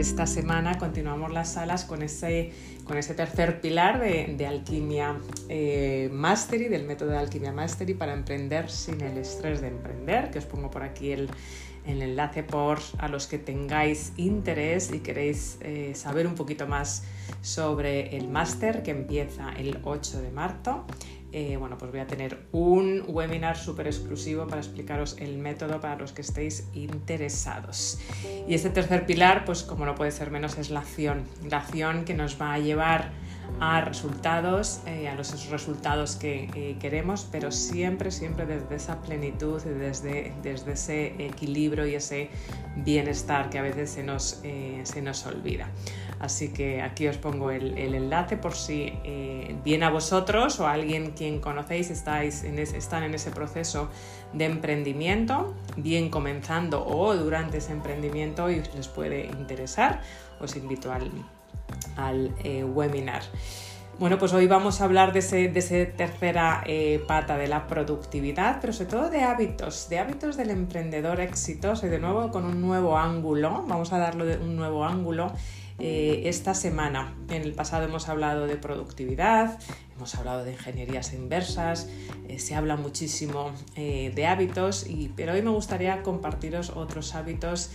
[0.00, 2.52] esta semana continuamos las salas con ese,
[2.84, 5.18] con ese tercer pilar de, Alquimia
[5.50, 10.38] eh, Mastery, del método de Alquimia Mastery para emprender sin el estrés de emprender, que
[10.38, 11.28] os pongo por aquí el,
[11.84, 17.04] enlace por a los que tengáis interés y queréis eh, saber un poquito más
[17.42, 20.86] sobre el máster que empieza el 8 de marzo.
[21.32, 25.96] Eh, bueno, pues voy a tener un webinar súper exclusivo para explicaros el método para
[25.96, 28.00] los que estéis interesados.
[28.48, 31.24] Y este tercer pilar, pues como no puede ser menos, es la acción.
[31.48, 33.12] La acción que nos va a llevar
[33.58, 39.60] a resultados, eh, a los resultados que eh, queremos, pero siempre, siempre desde esa plenitud,
[39.62, 42.30] desde, desde ese equilibrio y ese
[42.76, 44.42] bienestar que a veces se nos,
[44.84, 45.68] se nos olvida.
[46.20, 50.72] Así que aquí os pongo el, enlace por si eh, bien a vosotros o a
[50.72, 53.88] alguien quien conocéis estáis en están en ese proceso
[54.34, 60.02] de emprendimiento, bien comenzando o durante ese emprendimiento y les puede interesar,
[60.40, 61.10] os invito al,
[61.96, 63.22] al eh, webinar.
[63.98, 65.36] Bueno, pues hoy vamos a hablar de esa
[65.94, 71.20] tercera eh, pata de la productividad, pero sobre todo de hábitos, de hábitos del emprendedor
[71.20, 75.32] exitoso y de nuevo con un nuevo ángulo, vamos a darle un nuevo ángulo
[75.78, 77.14] eh, esta semana.
[77.28, 79.58] En el pasado hemos hablado de productividad,
[79.96, 81.86] hemos hablado de ingenierías inversas,
[82.38, 87.70] se habla muchísimo de hábitos, y, pero hoy me gustaría compartiros otros hábitos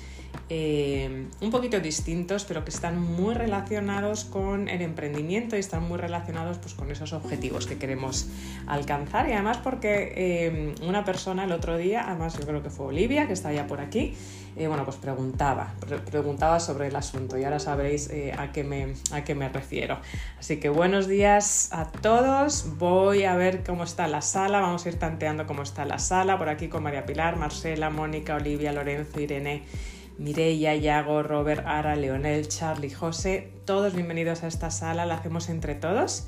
[0.49, 6.57] un poquito distintos, pero que están muy relacionados con el emprendimiento y están muy relacionados
[6.57, 8.27] pues, con esos objetivos que queremos
[8.67, 9.27] alcanzar.
[9.29, 13.33] Y además porque una persona el otro día, además yo creo que fue Olivia, que
[13.33, 14.15] está ya por aquí,
[14.57, 15.73] eh, bueno, pues preguntaba,
[16.09, 19.99] preguntaba sobre el asunto y ahora sabréis eh, a, qué me, a qué me refiero.
[20.39, 24.89] Así que buenos días a todos, voy a ver cómo está la sala, vamos a
[24.89, 29.19] ir tanteando cómo está la sala, por aquí con María Pilar, Marcela, Mónica, Olivia, Lorenzo,
[29.19, 29.63] Irene.
[30.17, 35.75] Mireia, Yago, Robert, Ara, Leonel, Charlie, José, todos bienvenidos a esta sala, la hacemos entre
[35.75, 36.27] todos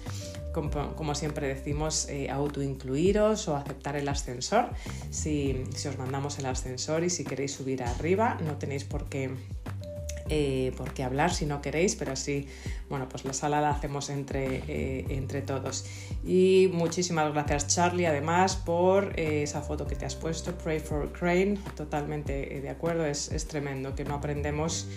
[0.96, 4.70] como, siempre decimos, eh, autoincluiros o aceptar el ascensor.
[5.10, 9.30] Si, os mandamos el ascensor y si queréis subir arriba, no tenéis por qué
[10.30, 12.48] eh, por qué hablar si no queréis, pero así,
[12.90, 15.86] bueno, pues la sala la hacemos entre, eh, entre todos.
[16.26, 21.58] Y muchísimas gracias Charlie, además, por esa foto que te has puesto, Pray for Crane,
[21.76, 24.88] totalmente de acuerdo, es, es tremendo que no aprendemos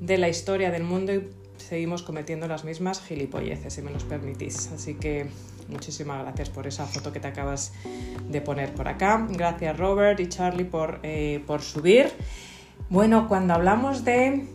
[0.00, 4.70] de la historia del mundo y seguimos cometiendo las mismas gilipolleces, si me los permitís.
[4.72, 5.26] Así que
[5.68, 7.72] muchísimas gracias por esa foto que te acabas
[8.28, 9.26] de poner por acá.
[9.30, 12.10] Gracias Robert y Charlie por, eh, por subir.
[12.88, 14.46] Bueno, cuando hablamos de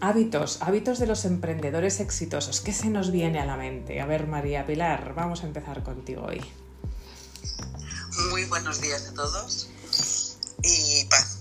[0.00, 4.00] hábitos, hábitos de los emprendedores exitosos, ¿qué se nos viene a la mente?
[4.00, 6.40] A ver, María Pilar, vamos a empezar contigo hoy.
[8.30, 9.68] Muy buenos días a todos
[10.62, 11.38] y paz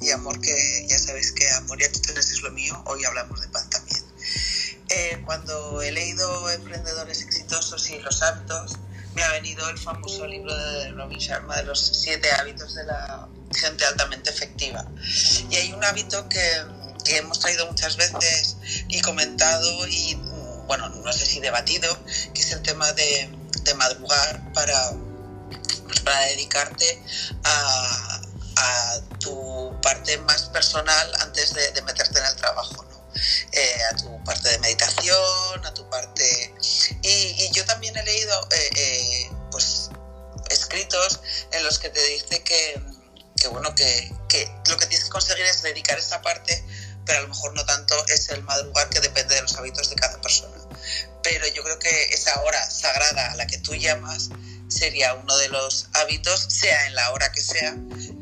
[0.00, 2.82] y amor, que ya sabéis que amor y actitudes es lo mío.
[2.86, 4.02] Hoy hablamos de paz también.
[4.88, 8.78] Eh, cuando he leído Emprendedores Exitosos y los hábitos,
[9.14, 13.28] me ha venido el famoso libro de Robin Sharma de los siete hábitos de la
[13.54, 14.84] gente altamente efectiva.
[15.50, 16.38] Y hay un hábito que,
[17.06, 18.56] hemos traído muchas veces
[18.88, 20.14] y comentado y,
[20.66, 21.96] bueno, no sé si debatido,
[22.34, 23.38] que es el tema de,
[23.76, 24.92] madrugar para,
[25.86, 27.02] pues, para dedicarte
[27.44, 28.18] a,
[29.18, 32.84] tu parte más personal antes de, de meterte en el trabajo.
[33.52, 36.54] Eh, a tu parte de meditación, a tu parte...
[37.02, 39.90] Y, yo también he leído eh, eh, pues
[40.48, 41.20] escritos
[41.52, 42.82] en los que te dice que,
[43.50, 44.10] bueno, que,
[44.68, 46.64] lo que tienes que conseguir es dedicar esa parte,
[47.04, 49.96] pero a lo mejor no tanto es el madrugar que depende de los hábitos de
[49.96, 50.56] cada persona.
[51.22, 54.30] Pero yo creo que esa hora sagrada a la que tú llamas
[54.68, 57.76] sería uno de los hábitos, sea en la hora que sea,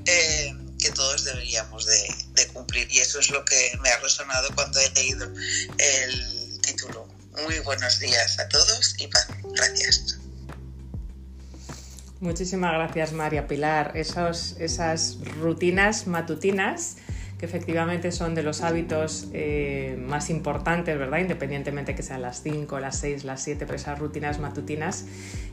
[0.04, 2.90] que todos deberíamos de, cumplir.
[2.90, 5.30] Y eso es lo que me ha resonado cuando he leído
[5.78, 7.06] el título.
[7.46, 9.28] Muy buenos días a todos y paz.
[9.54, 10.16] Gracias.
[12.20, 13.92] Muchísimas gracias María Pilar.
[13.94, 16.96] Esos, esas rutinas matutinas
[17.40, 21.20] que efectivamente son de los hábitos eh, más importantes, ¿verdad?
[21.20, 25.06] Independientemente que sean las 5, las 6, las 7, pero esas rutinas matutinas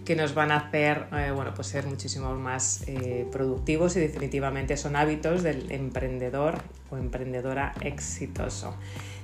[0.04, 4.75] que nos van a hacer, eh, bueno, pues ser muchísimo más eh, productivos y definitivamente
[4.75, 6.56] son hábitos del emprendedor
[6.89, 8.75] o emprendedora exitoso.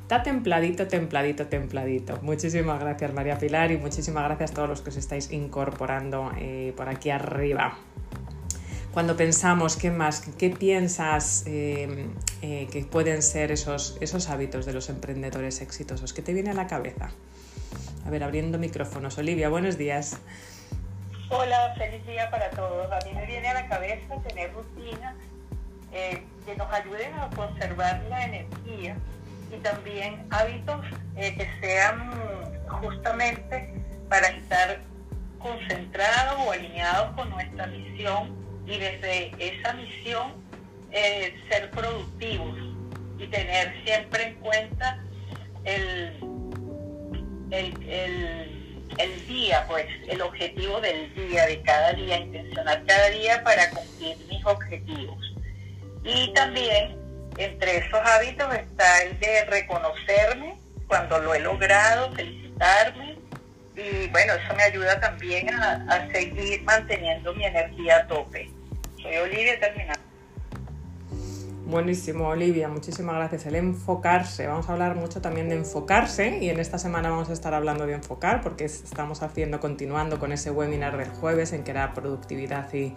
[0.04, 2.20] Está templadito, templadito, templadito.
[2.22, 6.32] Muchísimas gracias María Pilar y muchísimas gracias a todos los que os estáis incorporando
[6.78, 7.78] por aquí arriba
[8.94, 10.22] cuando pensamos, ¿qué más?
[10.38, 12.08] ¿Qué piensas eh,
[12.44, 16.14] eh, que pueden ser esos, esos hábitos de los emprendedores exitosos?
[16.14, 17.10] ¿Qué te viene a la cabeza?
[18.06, 19.18] A ver, abriendo micrófonos.
[19.18, 20.20] Olivia, buenos días.
[21.30, 22.92] Hola, feliz día para todos.
[22.92, 25.16] A mí me viene a la cabeza tener rutinas
[25.92, 28.96] eh, que nos ayuden a conservar la energía
[29.52, 30.86] y también hábitos
[31.16, 32.12] eh, que sean
[32.68, 33.74] justamente
[34.08, 34.82] para estar
[35.40, 40.34] concentrados o alineados con nuestra misión y desde esa misión
[40.92, 42.58] eh, ser productivos
[43.18, 45.04] y tener siempre en cuenta
[45.64, 46.14] el,
[47.52, 54.18] el, día, pues el objetivo del día, de cada día, intencionar cada día para cumplir
[54.30, 55.18] mis objetivos.
[56.04, 56.98] Y también
[57.38, 60.56] entre esos hábitos está el de reconocerme
[60.88, 63.13] cuando lo he logrado, felicitarme.
[64.14, 68.48] Bueno, eso me ayuda también a, a seguir manteniendo mi energía a tope.
[69.02, 69.98] Soy Olivia Terminal.
[71.66, 73.48] Buenísimo, Olivia, muchísimas gracias.
[73.48, 77.34] El enfocarse, vamos a hablar mucho también de enfocarse y en esta semana vamos a
[77.34, 81.72] estar hablando de enfocar porque estamos haciendo, continuando con ese webinar del jueves en que
[81.72, 82.94] era productividad y,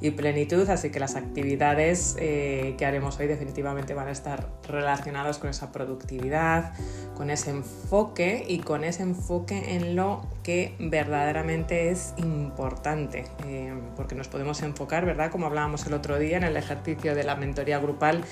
[0.00, 5.38] y plenitud, así que las actividades eh, que haremos hoy definitivamente van a estar relacionadas
[5.38, 6.72] con esa productividad,
[7.14, 14.14] con ese enfoque y con ese enfoque en lo que verdaderamente es importante, eh, porque
[14.14, 15.30] nos podemos enfocar, ¿verdad?
[15.30, 18.24] Como hablábamos el otro día en el ejercicio de la mentoría grupal,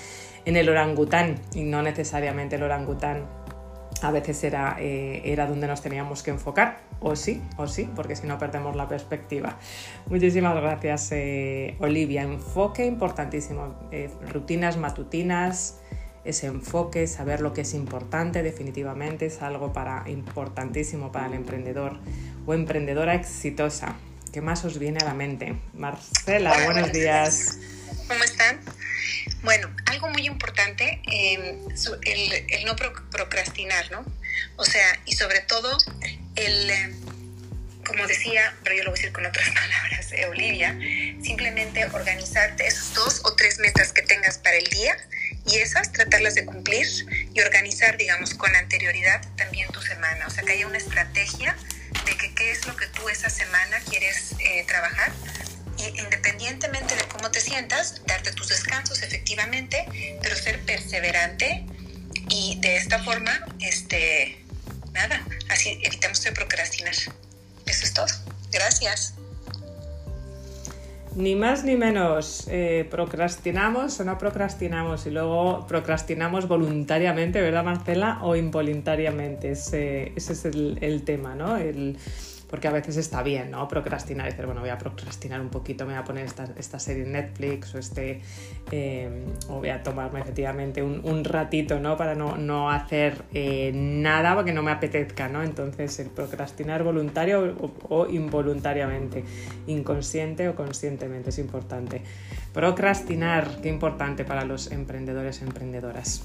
[0.46, 3.26] en el orangután y no necesariamente el orangután
[4.04, 8.16] a veces era, eh, era donde nos teníamos que enfocar, o sí, o sí, porque
[8.16, 9.56] si no perdemos la perspectiva.
[10.06, 12.22] Muchísimas gracias, eh, Olivia.
[12.22, 15.80] Enfoque importantísimo, eh, rutinas matutinas,
[16.24, 21.98] ese enfoque, saber lo que es importante, definitivamente es algo para, importantísimo para el emprendedor
[22.46, 23.96] o emprendedora exitosa.
[24.32, 25.56] ¿Qué más os viene a la mente?
[25.74, 27.58] Marcela, buenos días.
[28.06, 28.60] ¿Cómo están?
[29.42, 31.58] Bueno, algo muy importante, em,
[32.02, 34.04] el, no procrastinar, ¿no?
[34.56, 35.76] O sea, y sobre todo
[36.36, 36.96] el, em,
[37.86, 40.76] como decía, pero yo lo voy a decir con otras palabras, eh, Olivia,
[41.22, 44.96] simplemente organizarte esos dos o tres metas que tengas para el día
[45.46, 46.86] y esas tratarlas de cumplir
[47.32, 50.26] y organizar, digamos, con anterioridad también tu semana.
[50.26, 51.56] O sea, que haya una estrategia
[52.04, 55.12] de que qué es lo que tú esa semana quieres eh, trabajar
[55.96, 59.86] independientemente de cómo te sientas, darte tus descansos efectivamente,
[60.22, 61.64] pero ser perseverante
[62.28, 64.44] y de esta forma, este,
[64.92, 66.94] nada, así evitamos de procrastinar.
[67.66, 68.06] Eso es todo.
[68.50, 69.14] Gracias.
[71.14, 72.46] Ni más ni menos.
[72.48, 78.20] Eh, procrastinamos o no procrastinamos y luego procrastinamos voluntariamente, ¿verdad, Marcela?
[78.22, 79.52] O involuntariamente.
[79.52, 81.56] Ese, ese es el, el tema, ¿no?
[81.56, 81.98] El,
[82.48, 83.68] porque a veces está bien, ¿no?
[83.68, 86.78] Procrastinar y decir, bueno, voy a procrastinar un poquito, me voy a poner esta, esta
[86.78, 88.22] serie en Netflix o este,
[88.70, 91.96] eh, o voy a tomarme efectivamente un, un ratito, ¿no?
[91.96, 95.42] Para no, no hacer eh, nada porque no me apetezca, ¿no?
[95.42, 99.24] Entonces, el procrastinar voluntario o, o involuntariamente,
[99.66, 102.02] inconsciente o conscientemente es importante.
[102.54, 106.22] Procrastinar, qué importante para los emprendedores y emprendedoras.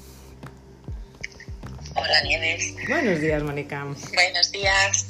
[1.96, 2.74] Hola Nieves.
[2.88, 3.84] Buenos días, Mónica.
[3.84, 5.06] Buenos días.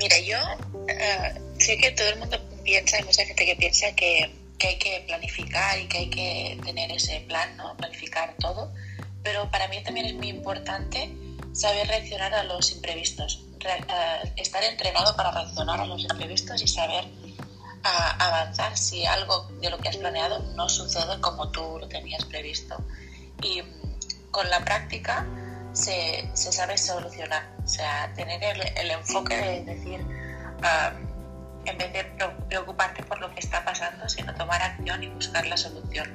[0.00, 0.38] Mira, yo
[0.72, 4.78] uh, sé que todo el mundo piensa, hay mucha gente que piensa que, que, hay
[4.78, 7.76] que planificar y que hay que tener ese plan, ¿no?
[7.76, 8.72] Planificar todo,
[9.22, 11.14] pero para mí también es muy importante
[11.52, 17.04] saber reaccionar a los imprevistos, uh, estar entrenado para reaccionar a los imprevistos y saber
[17.04, 22.24] uh, avanzar si algo de lo que has planeado no sucede como tú lo tenías
[22.24, 22.82] previsto.
[23.42, 23.62] Y
[24.30, 25.26] con la práctica
[25.72, 27.48] se, se sabe solucionar.
[27.64, 31.10] O sea, tener el, el enfoque de decir, um,
[31.66, 32.04] en vez de
[32.48, 36.08] preocuparte por lo que está pasando, sino tomar acción y buscar la solución.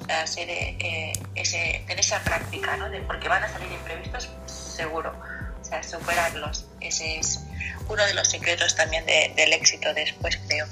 [0.00, 2.90] O sea, ser, eh, ese, tener esa práctica, ¿no?
[2.90, 5.14] De, porque van a salir imprevistos, seguro.
[5.60, 6.66] O sea, superarlos.
[6.80, 7.40] Ese es
[7.88, 10.66] uno de los secretos también de, del éxito después, creo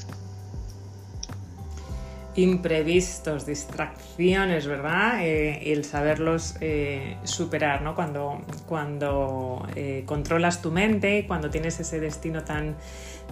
[2.37, 5.25] imprevistos, distracciones, ¿verdad?
[5.25, 7.95] Eh, el saberlos eh, superar, ¿no?
[7.95, 12.77] Cuando, cuando eh, controlas tu mente, cuando tienes ese destino tan,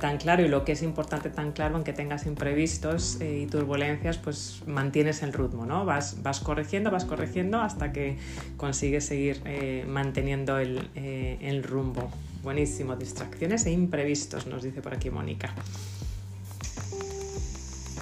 [0.00, 4.62] tan claro y lo que es importante tan claro, aunque tengas imprevistos y turbulencias, pues
[4.66, 5.84] mantienes el ritmo, ¿no?
[5.84, 8.16] Vas, vas corrigiendo, vas corrigiendo hasta que
[8.56, 9.42] consigues seguir
[9.86, 12.10] manteniendo el, el rumbo.
[12.42, 15.54] Buenísimo, distracciones e imprevistos, nos dice por aquí Mónica.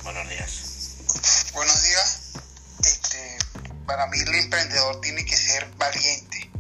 [0.05, 0.75] Buenos días
[1.53, 2.33] buenos días.
[2.81, 3.39] Este,
[3.87, 6.51] para mí el emprendedor tiene que ser valiente.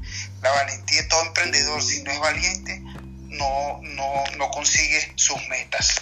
[0.42, 2.80] La valentía de todo emprendedor, si no es valiente,
[3.28, 6.00] no, no, no consigue sus metas.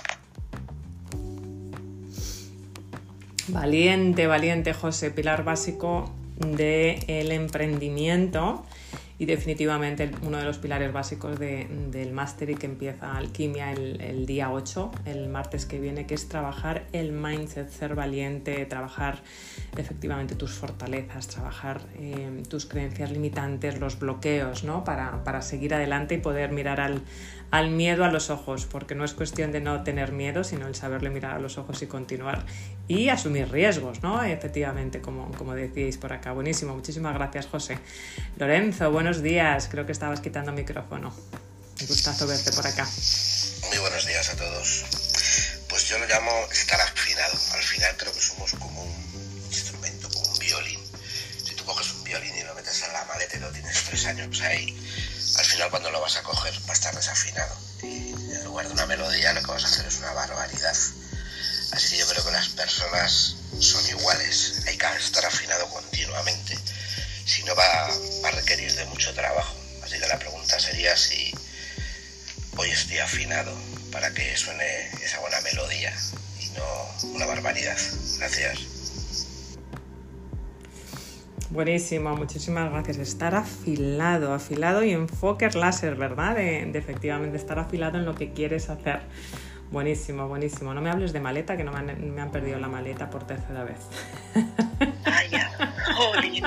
[3.48, 8.66] Valiente, valiente, José, pilar básico del el emprendimiento
[9.18, 14.26] y definitivamente uno de los pilares básicos de, del Mastery que empieza Alquimia el, el,
[14.26, 19.22] día 8, el martes que viene, que es trabajar el mindset, ser valiente, trabajar
[19.76, 24.82] efectivamente tus fortalezas, trabajar eh, tus creencias limitantes, los bloqueos, ¿no?
[24.82, 27.02] Para, para seguir adelante y poder mirar al,
[27.54, 30.74] al miedo a los ojos, porque no es cuestión de no tener miedo, sino el
[30.74, 32.44] saberle mirar a los ojos y continuar
[32.88, 34.24] y asumir riesgos, ¿no?
[34.24, 36.32] Efectivamente, como, como decíais por acá.
[36.32, 37.78] Buenísimo, muchísimas gracias, José.
[38.38, 39.68] Lorenzo, buenos días.
[39.70, 41.14] Creo que estabas quitando micrófono.
[41.80, 42.88] Un gustazo verte por acá.
[43.68, 44.84] Muy buenos días a todos.
[45.68, 47.38] Pues yo lo llamo estar afinado.
[47.54, 50.80] Al final creo que somos como un instrumento, como un violín.
[51.44, 54.06] Si tú coges un violín y lo metes en la maleta y lo tienes tres
[54.06, 54.76] años ahí,
[55.54, 57.56] final cuando lo vas a coger va a estar desafinado.
[57.82, 60.76] Y en lugar de una melodía lo que vas a hacer es una barbaridad.
[61.72, 64.62] Así que yo creo que las personas son iguales.
[64.66, 66.58] Hay que estar afinado continuamente.
[67.24, 67.88] Si no va,
[68.24, 69.54] va a requerir de mucho trabajo.
[69.84, 71.32] Así que la pregunta sería si
[72.56, 73.56] hoy estoy afinado
[73.92, 75.94] para que suene esa buena melodía
[76.40, 77.78] y no una barbaridad.
[78.18, 78.73] Gracias.
[81.54, 82.98] Buenísimo, muchísimas gracias.
[82.98, 86.34] Estar afilado, afilado y enfoque láser, ¿verdad?
[86.34, 89.02] De, de, efectivamente estar afilado en lo que quieres hacer.
[89.70, 90.74] Buenísimo, buenísimo.
[90.74, 93.24] No me hables de maleta, que no me han, me han perdido la maleta por
[93.24, 93.78] tercera vez.
[95.04, 95.48] Vaya,
[95.94, 96.42] jolín.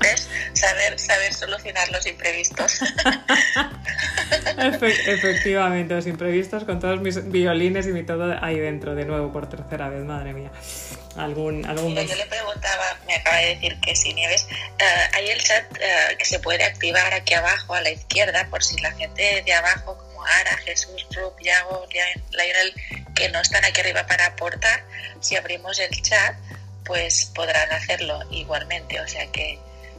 [0.00, 0.26] ¿Ves?
[0.54, 2.80] Saber, saber solucionar los imprevistos.
[4.56, 9.30] Efe efectivamente, los imprevistos con todos mis violines y mi todo ahí dentro, de nuevo
[9.30, 10.50] por tercera vez, madre mía.
[11.16, 15.42] Algún, algún yo le preguntaba, me acaba de decir que sí, Nieves, uh, hay el
[15.42, 19.42] chat uh, que se puede activar aquí abajo a la izquierda por si la gente
[19.44, 21.86] de abajo, como Ara, Jesús, Rup, Yago,
[22.30, 22.74] Lionel,
[23.14, 24.84] que no están aquí arriba para aportar,
[25.20, 26.34] si abrimos el chat,
[26.84, 29.00] pues podrán hacerlo igualmente.
[29.00, 29.58] O sea que,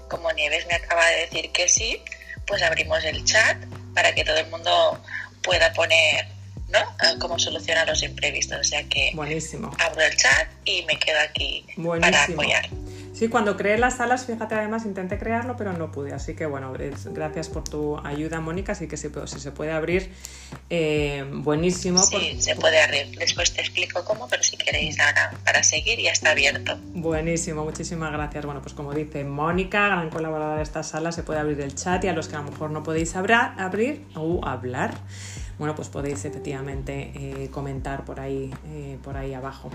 [0.10, 2.04] como Nieves me acaba de decir que sí,
[2.46, 3.58] pues abrimos el chat
[3.94, 5.04] para que todo el mundo
[5.44, 6.26] pueda poner
[6.74, 7.20] ¿no?
[7.20, 8.60] cómo solucionar los imprevistos.
[8.60, 9.72] O sea que Buenísimo.
[9.80, 12.12] abro el chat y me quedo aquí Buenísimo.
[12.12, 12.70] para apoyar.
[13.14, 16.14] Sí, cuando creé las salas, fíjate, además intenté crearlo, pero no pude.
[16.14, 18.72] Así que bueno, gracias por tu ayuda, Mónica.
[18.72, 20.12] Así que si, si se puede abrir,
[20.72, 22.00] eh, buenísimo.
[22.00, 22.42] Sí, por...
[22.42, 23.16] se puede abrir.
[23.20, 26.76] Después te explico cómo, pero si queréis ahora para seguir, ya está abierto.
[26.96, 28.46] Buenísimo, muchísimas gracias.
[28.46, 32.04] Bueno, pues como dice Mónica, gran colaboradora de esta sala, se puede abrir el chat
[32.04, 34.96] y a los que a lo mejor no podéis abrir, abrir o hablar
[35.64, 39.70] bueno, pues podéis efectivamente eh, comentar por ahí, eh, por ahí abajo.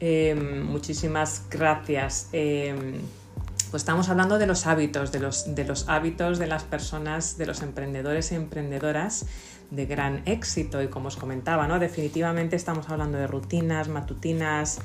[0.00, 2.28] Eh, muchísimas gracias.
[2.30, 8.32] pues estamos hablando de los hábitos, de los, hábitos de las personas, de los emprendedores
[8.32, 9.24] y emprendedoras
[9.70, 10.82] de gran éxito.
[10.82, 11.78] Y como os comentaba, ¿no?
[11.78, 14.78] definitivamente estamos hablando de rutinas matutinas,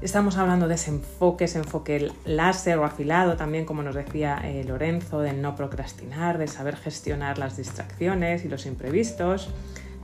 [0.00, 4.62] Estamos hablando de ese enfoque, ese enfoque láser o afilado también, como nos decía eh,
[4.62, 9.48] Lorenzo, de no procrastinar, de saber gestionar las distracciones y los imprevistos,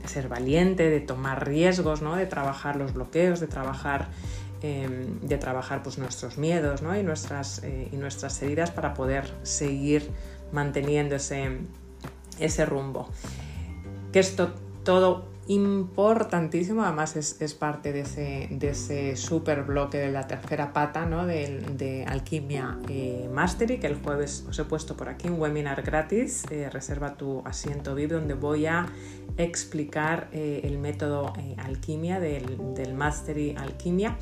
[0.01, 2.17] de ser valiente, de tomar riesgos, ¿no?
[2.17, 4.09] de trabajar los bloqueos, de trabajar,
[4.63, 6.97] eh, de trabajar pues, nuestros miedos ¿no?
[6.97, 10.11] y, nuestras, eh, y nuestras heridas para poder seguir
[10.51, 11.59] manteniendo ese,
[12.37, 13.07] ese rumbo.
[14.11, 20.11] Que esto todo importantísimo, además es, es parte de ese, de ese super bloque de
[20.11, 21.27] la tercera pata ¿no?
[21.27, 25.83] de, de Alquimia eh, Mastery, que el jueves os he puesto por aquí un webinar
[25.83, 28.87] gratis, eh, reserva tu asiento VIP, donde voy a
[29.37, 34.17] explicar eh, el método eh, Alquimia del, del Mastery Alquimia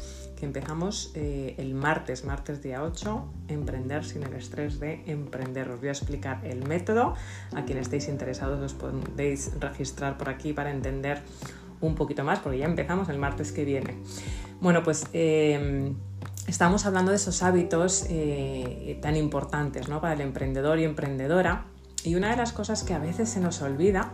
[0.46, 5.70] empezamos eh, el martes, martes día 8, emprender sin el estrés de emprender.
[5.70, 7.16] Os voy a explicar el método.
[7.56, 11.22] A quienes estéis interesados os podéis registrar por aquí para entender
[11.82, 13.98] un poquito más, porque ya empezamos el martes que viene.
[14.62, 15.94] Bueno, pues eh,
[16.48, 20.02] estamos hablando de esos hábitos eh, tan importantes ¿no?
[20.02, 21.66] para el emprendedor y emprendedora.
[22.04, 24.12] Y una de las cosas que a veces se nos olvida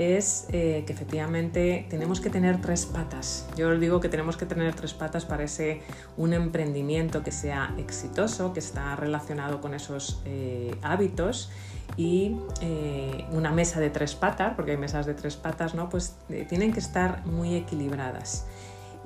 [0.00, 3.46] es eh, que efectivamente tenemos que tener tres patas.
[3.54, 5.82] Yo os digo que tenemos que tener tres patas para ese
[6.16, 11.50] un emprendimiento que sea exitoso, que está relacionado con esos eh, hábitos
[11.98, 15.90] y eh, una mesa de tres patas, porque hay mesas de tres patas, ¿no?
[15.90, 16.16] Pues
[16.48, 18.46] tienen que estar muy equilibradas.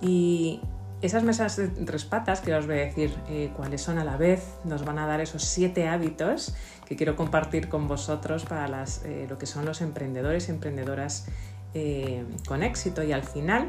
[0.00, 0.60] Y
[1.02, 3.14] esas mesas de tres patas, que os voy a decir
[3.56, 6.54] cuáles son a la vez, nos van a dar esos siete hábitos
[6.86, 11.26] que quiero compartir con vosotros para las, eh, lo que son los emprendedores y emprendedoras
[11.74, 13.02] eh, con éxito.
[13.02, 13.66] Y al final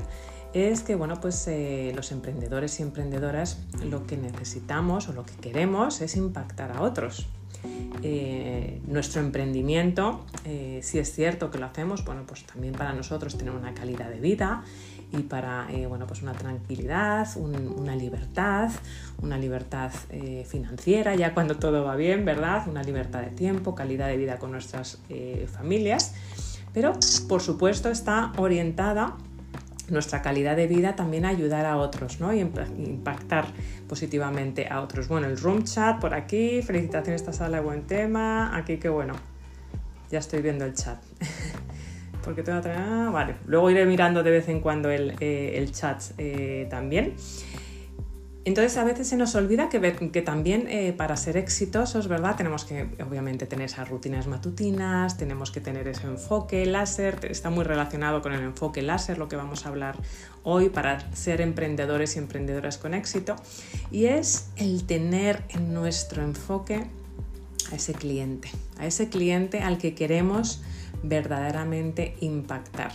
[0.54, 1.50] es que bueno, pues,
[1.94, 7.28] los emprendedores y emprendedoras lo que necesitamos o lo que queremos es impactar a otros.
[8.88, 10.24] nuestro emprendimiento,
[10.82, 14.20] si es cierto que lo hacemos, bueno, pues también para nosotros tener una calidad de
[14.22, 14.64] vida
[15.18, 18.72] y para eh, bueno, pues una tranquilidad, una libertad,
[19.22, 22.68] una libertad eh, financiera, ya cuando todo va bien, ¿verdad?
[22.68, 26.14] Una libertad de tiempo, calidad de vida con nuestras eh, familias,
[26.74, 26.94] pero
[27.28, 29.16] por supuesto está orientada
[29.90, 32.34] nuestra calidad de vida también a ayudar a otros ¿no?
[32.34, 33.46] y impactar
[33.88, 35.08] positivamente a otros.
[35.08, 39.14] Bueno, el room chat por aquí, felicitaciones esta sala, buen tema, aquí que bueno,
[40.10, 40.98] ya estoy viendo el chat.
[42.26, 46.68] Porque tengo ah, vale, luego iré mirando de vez en cuando el, eh, chat eh,
[46.70, 47.14] también.
[48.46, 52.36] Entonces a veces se nos olvida que, que también eh, para ser exitosos, ¿verdad?
[52.36, 57.64] Tenemos que obviamente tener esas rutinas matutinas, tenemos que tener ese enfoque láser, está muy
[57.64, 59.98] relacionado con el enfoque láser, lo que vamos a hablar
[60.44, 63.36] hoy para ser emprendedores y emprendedoras con éxito,
[63.90, 66.86] y es el tener en nuestro enfoque
[67.72, 70.62] a ese cliente, a ese cliente al que queremos
[71.08, 72.92] verdaderamente impactar.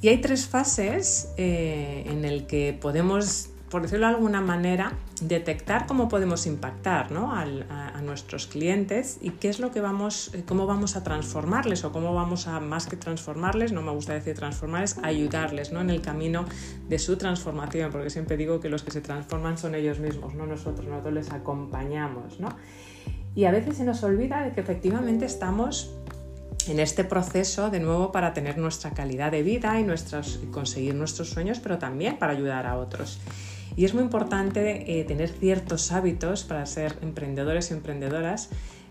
[0.00, 5.86] Y hay tres fases eh, en el que podemos por decirlo de alguna manera, detectar
[5.86, 10.96] cómo podemos impactar a, nuestros clientes y qué es lo que vamos, eh, cómo vamos
[10.96, 15.72] a transformarles o cómo vamos a, más que transformarles, no me gusta decir transformarles, ayudarles
[15.72, 15.82] ¿no?
[15.82, 16.46] en el camino
[16.88, 20.46] de su transformación, porque siempre digo que los que se transforman son ellos mismos, no
[20.46, 22.40] nosotros, nosotros les acompañamos.
[22.40, 22.48] ¿no?
[23.34, 25.92] Y a veces se nos olvida de que efectivamente estamos
[26.68, 31.30] en este proceso de nuevo para tener nuestra calidad de vida y nuestros, conseguir nuestros
[31.30, 33.18] sueños, pero también para ayudar a otros.
[33.76, 38.50] Y es muy importante eh, tener ciertos hábitos para ser emprendedores y emprendedoras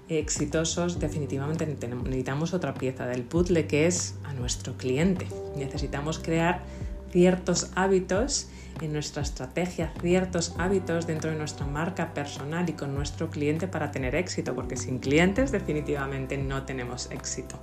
[0.10, 1.00] exitosos.
[1.00, 5.28] Definitivamente necesitamos otra pieza del puzzle que es a nuestro cliente.
[5.58, 6.62] Necesitamos crear
[7.12, 8.50] ciertos hábitos
[8.82, 13.92] en nuestra estrategia, ciertos hábitos dentro de nuestra marca personal y con nuestro cliente para
[13.92, 17.60] tener éxito, porque sin clientes definitivamente no tenemos éxito.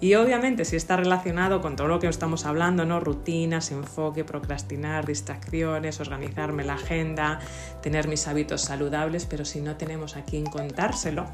[0.00, 3.00] Y obviamente si está relacionado con todo lo que estamos hablando, ¿no?
[3.00, 7.40] Rutinas, enfoque, procrastinar, distracciones, organizarme la agenda,
[7.82, 11.26] tener mis hábitos saludables, pero si no tenemos a quien contárselo,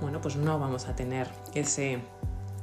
[0.00, 1.98] bueno, pues no vamos a tener ese,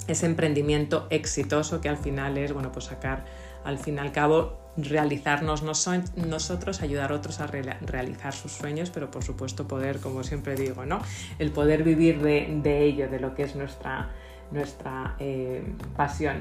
[0.08, 3.26] ese emprendimiento exitoso que al final es, bueno, pues sacar
[3.64, 9.12] al fin y al cabo realizarnos nosotros, ayudar a otros a realizar sus sueños, pero
[9.12, 11.02] por supuesto poder, como siempre digo, ¿no?
[11.40, 14.10] el poder vivir de, ello, de lo que es nuestra,
[14.52, 15.64] nuestra eh,
[15.96, 16.38] pasión.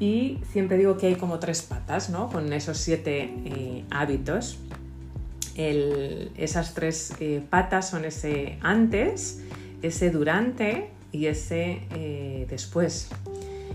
[0.00, 2.28] Y siempre digo que hay como tres patas, ¿no?
[2.28, 4.58] Con esos siete eh, hábitos.
[5.54, 9.42] esas tres eh, patas son ese antes,
[9.82, 13.10] ese durante y ese después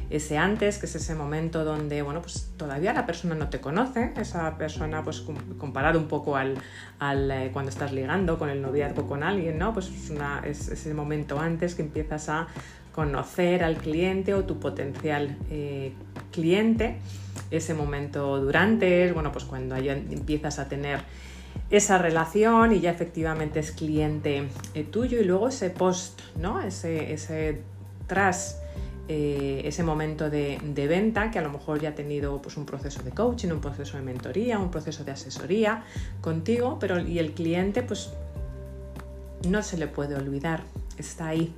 [0.10, 4.13] ese antes, que es ese momento donde, bueno, pues todavía la persona no te conoce,
[4.17, 5.26] esa persona, pues
[5.58, 6.58] comparado un poco al,
[7.02, 9.74] eh, cuando estás ligando con el noviazgo con alguien, ¿no?
[9.74, 9.91] Pues
[10.46, 12.48] es, ese momento antes que empiezas a
[12.93, 15.93] conocer al cliente o tu potencial eh,
[16.32, 16.98] cliente,
[17.52, 21.02] ese momento durante es, bueno, pues cuando empiezas a tener
[21.70, 26.62] esa relación y ya efectivamente es cliente eh, tuyo y luego ese post, ¿no?
[26.62, 27.62] Ese, ese
[28.08, 28.62] tras
[29.10, 33.04] eh, ese momento de, venta que a lo mejor ya ha tenido pues, un proceso
[33.04, 35.84] de coaching, un proceso de mentoría, un proceso de asesoría
[36.20, 38.12] contigo, pero y el cliente pues
[39.48, 40.63] no se le puede olvidar,
[40.98, 41.54] está ahí.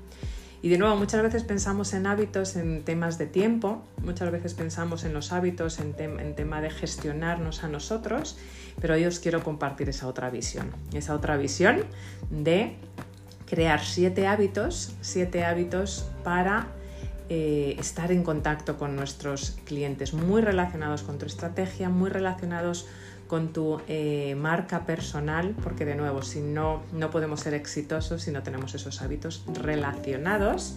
[0.62, 5.04] Y de nuevo, muchas veces pensamos en hábitos, en temas de tiempo, muchas veces pensamos
[5.04, 8.38] en los hábitos, en, en tema de gestionarnos a nosotros,
[8.80, 11.86] pero hoy os quiero compartir esa otra visión, esa otra visión
[12.30, 12.76] de
[13.48, 16.68] crear siete hábitos, siete hábitos para
[17.30, 22.88] eh, estar en contacto con nuestros clientes, muy relacionados con tu estrategia, muy relacionados
[23.28, 28.32] con tu eh, marca personal, porque de nuevo, si no, no podemos ser exitosos si
[28.32, 30.76] no tenemos esos hábitos relacionados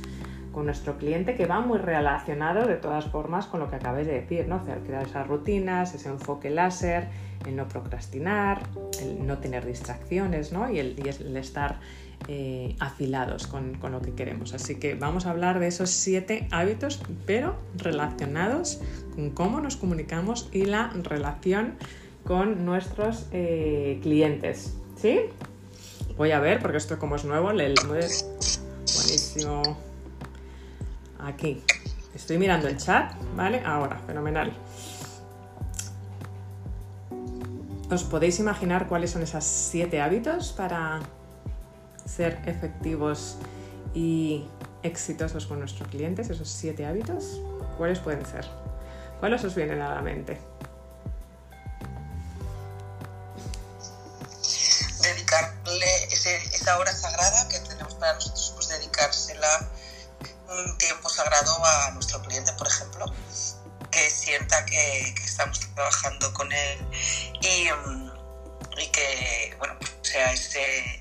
[0.53, 4.21] con nuestro cliente, que va muy relacionado de todas formas con lo que acabé de
[4.21, 4.63] decir, ¿no?
[4.63, 7.09] crear esas rutinas, ese enfoque láser,
[7.47, 8.61] el no procrastinar,
[9.01, 10.71] el no tener distracciones, ¿no?
[10.71, 11.81] Y el estar
[12.29, 14.55] eh, afilados con, lo que queremos.
[14.55, 18.81] Así que vamos a hablar de esos siete hábitos, pero relacionados
[19.15, 21.75] con cómo nos comunicamos y la relación
[22.25, 24.75] con nuestros eh, clientes.
[25.01, 25.21] ¿Sí?
[26.17, 29.63] Voy a ver, porque esto como es nuevo, buenísimo.
[31.19, 31.61] Aquí.
[32.15, 33.63] Estoy mirando el chat, ¿vale?
[33.65, 34.53] Ahora, fenomenal.
[37.91, 41.01] ¿Os podéis imaginar cuáles son esos siete hábitos para
[42.07, 43.37] ser efectivos
[43.95, 44.47] y
[44.83, 47.41] exitosos con nuestros clientes, esos siete hábitos,
[47.77, 48.47] ¿cuáles pueden ser?
[49.21, 50.41] ¿Cuáles os vienen a la mente?
[55.01, 56.05] Dedicarle
[56.53, 59.71] esa hora sagrada que tenemos para nosotros, pues dedicársela
[60.49, 63.07] un tiempo sagrado a nuestro cliente, por ejemplo,
[63.91, 66.79] que sienta que, estamos trabajando con él
[67.41, 67.69] y,
[68.81, 70.99] y que bueno, sea ese,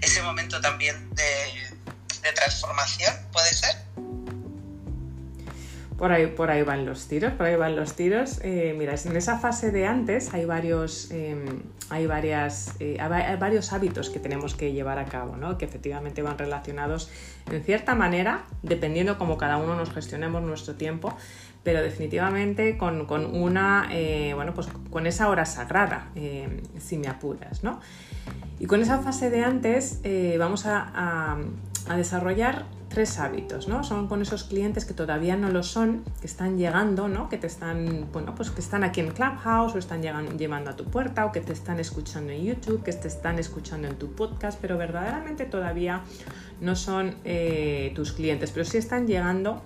[0.00, 3.74] ese momento también de, transformación, ¿puede ser?
[5.96, 8.38] Por ahí, por ahí van los tiros, por ahí van los tiros.
[8.42, 13.72] Eh, mira, en esa fase de antes hay varios, em, hay, varias, eh, hay varios
[13.72, 15.58] hábitos que tenemos que llevar a cabo, ¿no?
[15.58, 17.10] que efectivamente van relacionados
[17.50, 21.16] en cierta manera, dependiendo cómo cada uno nos gestionemos nuestro tiempo,
[21.64, 27.08] pero definitivamente con, con una, eh, bueno, pues con esa hora sagrada, em, si me
[27.08, 27.80] apuras, ¿no?
[28.58, 30.00] Y con esa fase de antes
[30.38, 31.38] vamos a,
[31.88, 33.84] a desarrollar tres hábitos, ¿no?
[33.84, 37.28] Son con esos clientes que todavía no lo son, que están llegando, ¿no?
[37.28, 40.76] Que te están, bueno, pues que están aquí en Clubhouse o están llegando, llevando a
[40.76, 44.12] tu puerta o que te están escuchando en YouTube, que te están escuchando en tu
[44.12, 46.02] podcast, pero verdaderamente todavía
[46.60, 49.62] no son eh, tus clientes, pero sí están llegando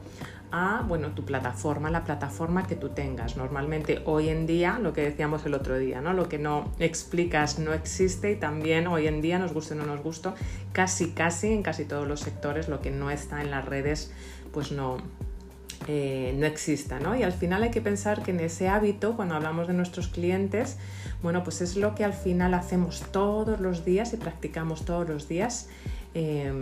[0.52, 3.36] a bueno, tu plataforma, la plataforma que tú tengas.
[3.36, 6.12] Normalmente hoy en día, lo que decíamos el otro día, ¿no?
[6.12, 9.86] lo que no explicas no existe y también hoy en día, nos guste o no
[9.86, 10.28] nos guste,
[10.72, 14.12] casi casi en casi todos los sectores lo que no está en las redes
[14.52, 14.98] pues no,
[15.88, 17.00] eh, no exista.
[17.00, 17.16] ¿no?
[17.16, 20.76] Y al final hay que pensar que en ese hábito, cuando hablamos de nuestros clientes,
[21.22, 25.28] bueno, pues es lo que al final hacemos todos los días y practicamos todos los
[25.28, 25.68] días
[26.14, 26.52] eh,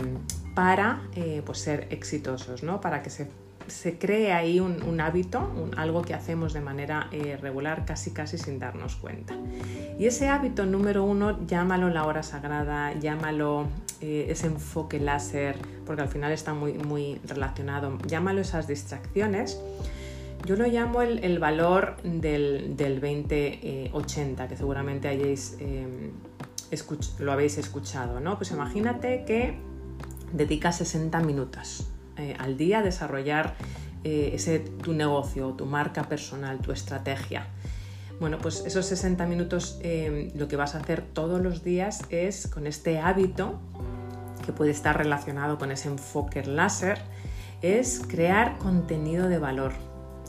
[0.55, 2.79] para eh, pues ser exitosos, ¿no?
[2.79, 3.29] para que se
[3.67, 8.59] se cree ahí un, hábito, algo que hacemos de manera eh, regular casi casi sin
[8.59, 9.35] darnos cuenta.
[9.97, 13.67] Y ese hábito número uno, llámalo la hora sagrada, llámalo
[14.01, 19.59] eh, ese enfoque láser, porque al final está muy, muy relacionado, llámalo esas distracciones.
[20.45, 25.57] Yo lo llamo el, valor del, del 2080, que seguramente hayáis,
[27.19, 28.37] lo habéis escuchado, ¿no?
[28.37, 29.59] Pues imagínate que
[30.33, 31.90] dedicas 60 minutos
[32.21, 33.55] eh, al día desarrollar
[34.03, 37.47] eh, ese, tu negocio, tu marca personal, tu estrategia.
[38.19, 42.47] Bueno, pues esos 60 minutos eh, lo que vas a hacer todos los días es
[42.47, 43.59] con este hábito
[44.45, 46.99] que puede estar relacionado con ese enfoque láser,
[47.61, 49.73] es crear contenido de valor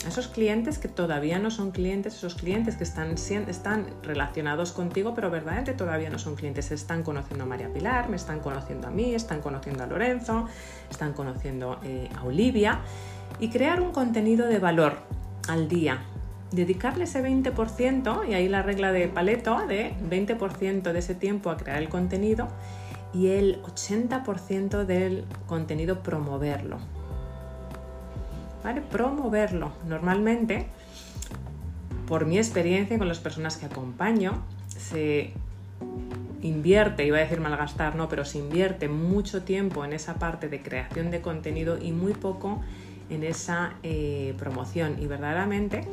[0.06, 5.30] esos clientes que todavía no son clientes, esos clientes que están, están relacionados contigo, pero
[5.30, 6.70] verdaderamente todavía no son clientes.
[6.70, 10.48] Están conociendo a María Pilar, me están conociendo a mí, están conociendo a Lorenzo,
[10.90, 12.80] están conociendo eh, a Olivia.
[13.38, 14.98] Y crear un contenido de valor
[15.48, 16.02] al día.
[16.50, 21.56] Dedicarle ese 20%, y ahí la regla de Paleto, de 20% de ese tiempo a
[21.56, 22.48] crear el contenido
[23.14, 26.78] y el 80% del contenido promoverlo
[28.90, 29.72] Promoverlo.
[29.88, 30.66] Normalmente,
[32.06, 35.32] por mi experiencia con las personas que acompaño, se
[36.42, 40.62] invierte, iba a decir malgastar, no, pero se invierte mucho tiempo en esa parte de
[40.62, 42.62] creación de contenido y muy poco
[43.10, 44.96] en esa eh, promoción.
[45.00, 45.86] Y verdaderamente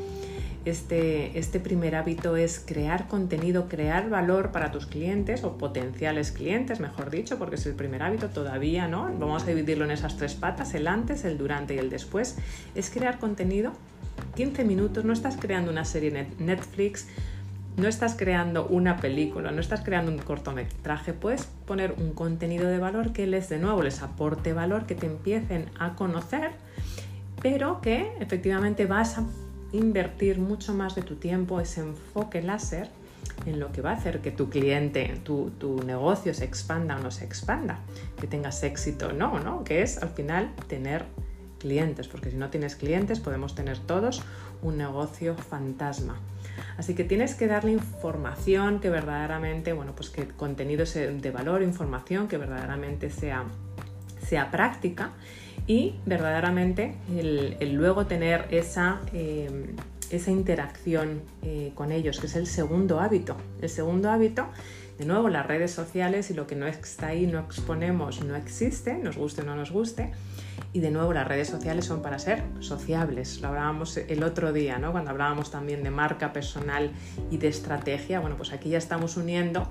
[0.70, 6.80] este, este primer hábito es crear contenido, crear valor para tus clientes o potenciales clientes,
[6.80, 9.12] mejor dicho, porque es el primer hábito todavía, ¿no?
[9.20, 12.38] Vamos a dividirlo en esas tres patas, el antes, el durante y el después.
[12.76, 13.74] Es crear contenido,
[14.36, 17.08] 15 minutos, no estás creando una serie Netflix,
[17.78, 22.78] no estás creando una película, no estás creando un cortometraje, puedes poner un contenido de
[22.78, 26.52] valor que les de nuevo les aporte valor, que te empiecen a conocer,
[27.42, 29.24] pero que efectivamente vas a
[29.72, 32.90] invertir mucho más de tu tiempo, ese enfoque láser,
[33.46, 35.52] en lo que va a hacer que tu cliente, tu,
[35.86, 37.80] negocio se expanda o no se expanda,
[38.20, 39.64] que tengas éxito o no, ¿no?
[39.64, 41.06] Que es al final tener
[41.60, 44.22] clientes, porque si no tienes clientes podemos tener todos
[44.62, 46.18] un negocio fantasma.
[46.78, 52.28] Así que tienes que darle información que verdaderamente, bueno, pues que contenido de valor, información
[52.28, 53.46] que verdaderamente sea,
[54.26, 55.12] sea práctica
[55.70, 59.76] y verdaderamente el, luego tener esa, eh,
[60.10, 63.38] esa interacción eh, con ellos, que es el segundo hábito.
[63.62, 64.48] El segundo hábito,
[64.98, 68.96] de nuevo, las redes sociales y lo que no está ahí, no exponemos, no existe,
[68.96, 70.12] nos guste o no nos guste.
[70.74, 73.40] Y de nuevo, las redes sociales son para ser sociables.
[73.40, 74.92] Lo hablábamos el otro día, ¿no?
[74.92, 76.92] Cuando hablábamos también de marca personal
[77.30, 78.20] y de estrategia.
[78.22, 79.68] Bueno, pues aquí ya estamos uniendo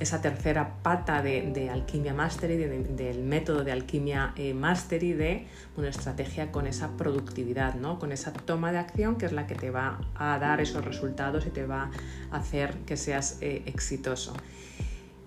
[0.00, 5.46] esa tercera pata de, Alquimia Mastery, del método de Alquimia eh, Mastery, de
[5.76, 7.98] una estrategia con esa productividad, ¿no?
[7.98, 11.46] con esa toma de acción que es la que te va a dar esos resultados
[11.46, 11.90] y te va
[12.30, 14.34] a hacer que seas eh, exitoso.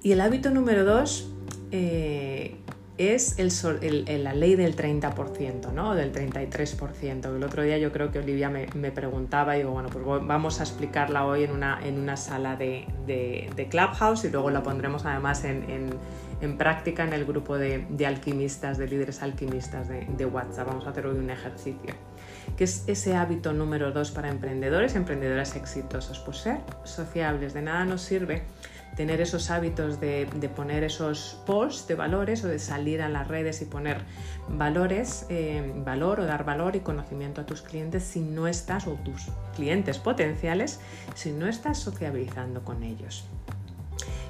[0.02, 1.30] Y el hábito número dos,
[1.72, 2.56] eh,
[3.00, 5.96] es la ley del 30%, ¿no?
[5.96, 7.34] del 33%.
[7.34, 10.64] El otro día yo creo que Olivia me, preguntaba y digo, bueno, pues vamos a
[10.64, 12.86] explicarla hoy en una, en una sala de,
[13.70, 19.24] Clubhouse y luego la pondremos además en, práctica en el grupo de, alquimistas, de líderes
[19.24, 20.68] alquimistas de, WhatsApp.
[20.68, 21.94] Vamos a hacer hoy un ejercicio.
[22.58, 26.20] ¿Qué es ese hábito número dos para emprendedores, emprendedoras exitosos?
[26.20, 27.54] Pues ser sociables.
[27.54, 28.44] De nada nos sirve
[28.96, 33.62] tener esos hábitos de, poner esos posts de valores o de salir a las redes
[33.62, 34.02] y poner
[34.50, 38.94] valores, eh, valor o dar valor y conocimiento a tus clientes si no estás, o
[38.94, 40.80] tus clientes potenciales,
[41.16, 43.26] si no estás sociabilizando con ellos.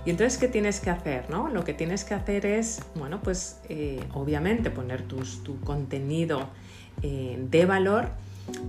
[0.06, 1.30] Y entonces, ¿qué tienes que hacer?
[1.30, 1.50] No?
[1.50, 6.48] Lo que tienes que hacer es, bueno, pues eh, obviamente poner tu contenido
[7.02, 8.10] eh, de valor,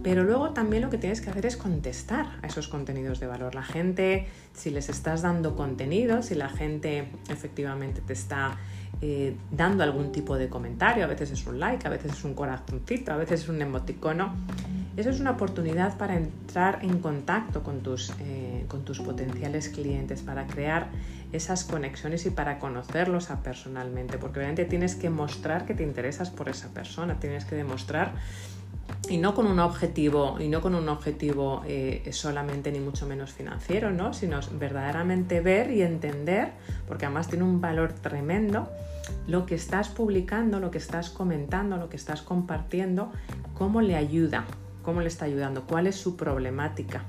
[0.02, 3.54] pero luego también lo que tienes que hacer es contestar a esos contenidos de valor.
[3.54, 8.58] La gente, si les estás dando contenido, si la gente efectivamente te está
[9.02, 12.34] eh, dando algún tipo de comentario, a veces es un like, a veces es un
[12.34, 14.34] corazoncito, a veces es un emoticono,
[14.96, 20.20] eso es una oportunidad para entrar en contacto con tus, eh, con tus potenciales clientes,
[20.20, 20.88] para crear
[21.32, 26.48] esas conexiones y para conocerlos personalmente, porque obviamente tienes que mostrar que te interesas por
[26.48, 28.12] esa persona, tienes que demostrar
[29.09, 33.33] y no con un objetivo y no con un objetivo eh, solamente ni mucho menos
[33.33, 36.53] financiero no sino verdaderamente ver y entender
[36.87, 38.68] porque además tiene un valor tremendo
[39.26, 43.12] lo que estás publicando lo que estás comentando lo que estás compartiendo
[43.55, 44.44] cómo le ayuda
[44.83, 47.05] cómo le está ayudando cuál es su problemática.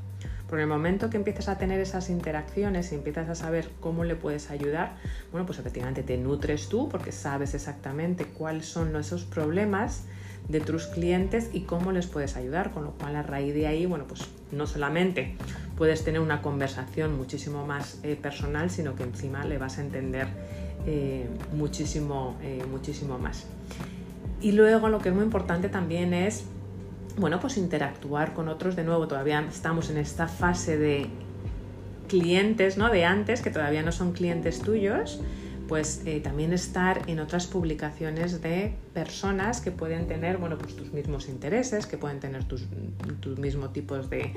[0.48, 4.15] Por el momento que empiezas a tener esas interacciones y empiezas a saber cómo le
[4.15, 4.98] puedes ayudar,
[5.32, 10.04] bueno, pues efectivamente te nutres tú porque sabes exactamente cuáles son esos problemas
[10.51, 13.85] de tus clientes y cómo les puedes ayudar, con lo cual a raíz de ahí,
[13.85, 15.35] bueno, pues no solamente
[15.77, 20.27] puedes tener una conversación muchísimo más eh, personal, sino que encima le vas a entender
[20.85, 23.45] eh, muchísimo, eh, muchísimo más.
[24.41, 26.43] Y luego lo que es muy importante también es,
[27.17, 29.07] bueno, pues interactuar con otros de nuevo.
[29.07, 31.07] Todavía estamos en esta fase de
[32.07, 32.89] clientes, ¿no?
[32.89, 35.21] De antes, que todavía no son clientes tuyos,
[35.67, 40.91] pues eh, también estar en otras publicaciones de personas que pueden tener bueno, pues tus
[40.91, 42.67] mismos intereses, que pueden tener tus,
[43.38, 44.32] mismos tipos de,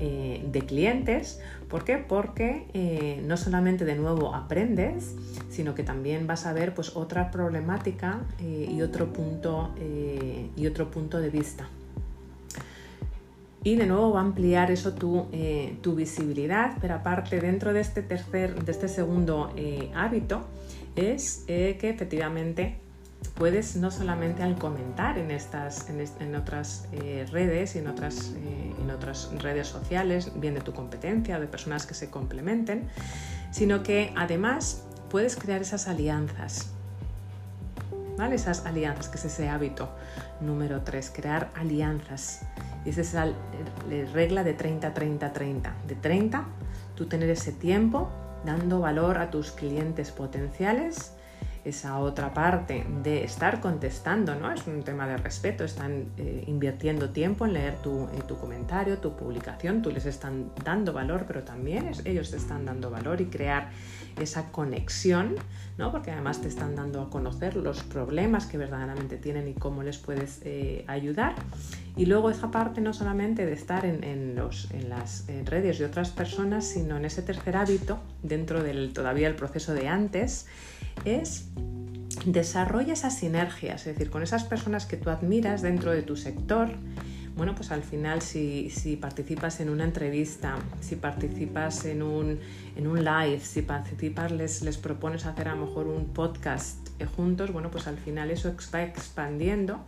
[0.00, 1.40] eh, clientes.
[1.68, 1.98] ¿Por qué?
[1.98, 5.14] Porque eh, no solamente de nuevo aprendes,
[5.50, 9.74] sino que también vas a ver pues, otra problemática y, otro punto,
[10.56, 11.68] y otro punto de vista.
[13.64, 15.26] Y de nuevo va a ampliar eso tu,
[15.82, 19.52] tu visibilidad, pero aparte dentro de este tercer, de este segundo
[19.94, 20.46] hábito,
[20.98, 22.78] es eh, que efectivamente
[23.34, 28.74] puedes no solamente al comentar en, estas, en, otras eh, redes y en otras, eh,
[28.80, 32.88] en otras redes sociales, bien de tu competencia o de personas que se complementen,
[33.50, 36.70] sino que además puedes crear esas alianzas.
[38.16, 38.34] ¿Vale?
[38.34, 39.88] Esas alianzas, que es ese hábito
[40.40, 42.40] número 3, crear alianzas.
[42.84, 43.32] Y esa es la
[44.12, 45.72] regla de 30-30-30.
[45.86, 46.44] De 30,
[46.96, 48.10] tú tener ese tiempo
[48.44, 51.12] dando valor a tus clientes potenciales,
[51.64, 54.52] esa otra parte de estar contestando, ¿no?
[54.52, 58.98] Es un tema de respeto, están eh, invirtiendo tiempo en leer tu, eh, tu, comentario,
[58.98, 63.26] tu publicación, tú les están dando valor, pero también ellos te están dando valor y
[63.26, 63.70] crear
[64.20, 65.36] esa conexión,
[65.76, 65.92] ¿no?
[65.92, 69.98] Porque además te están dando a conocer los problemas que verdaderamente tienen y cómo les
[69.98, 71.34] puedes eh, ayudar.
[71.96, 76.10] Y luego esa parte no solamente de estar en, los, en las redes de otras
[76.10, 80.46] personas, sino en ese tercer hábito, dentro del todavía el proceso de antes,
[81.04, 81.48] es
[82.24, 86.70] desarrolla esas sinergias, es decir, con esas personas que tú admiras dentro de tu sector,
[87.38, 92.40] bueno, pues al final si, participas en una entrevista, si participas en un,
[92.76, 97.86] live, si participas, les, les, propones hacer a lo mejor un podcast juntos, bueno, pues
[97.86, 99.78] al final eso va expandiendo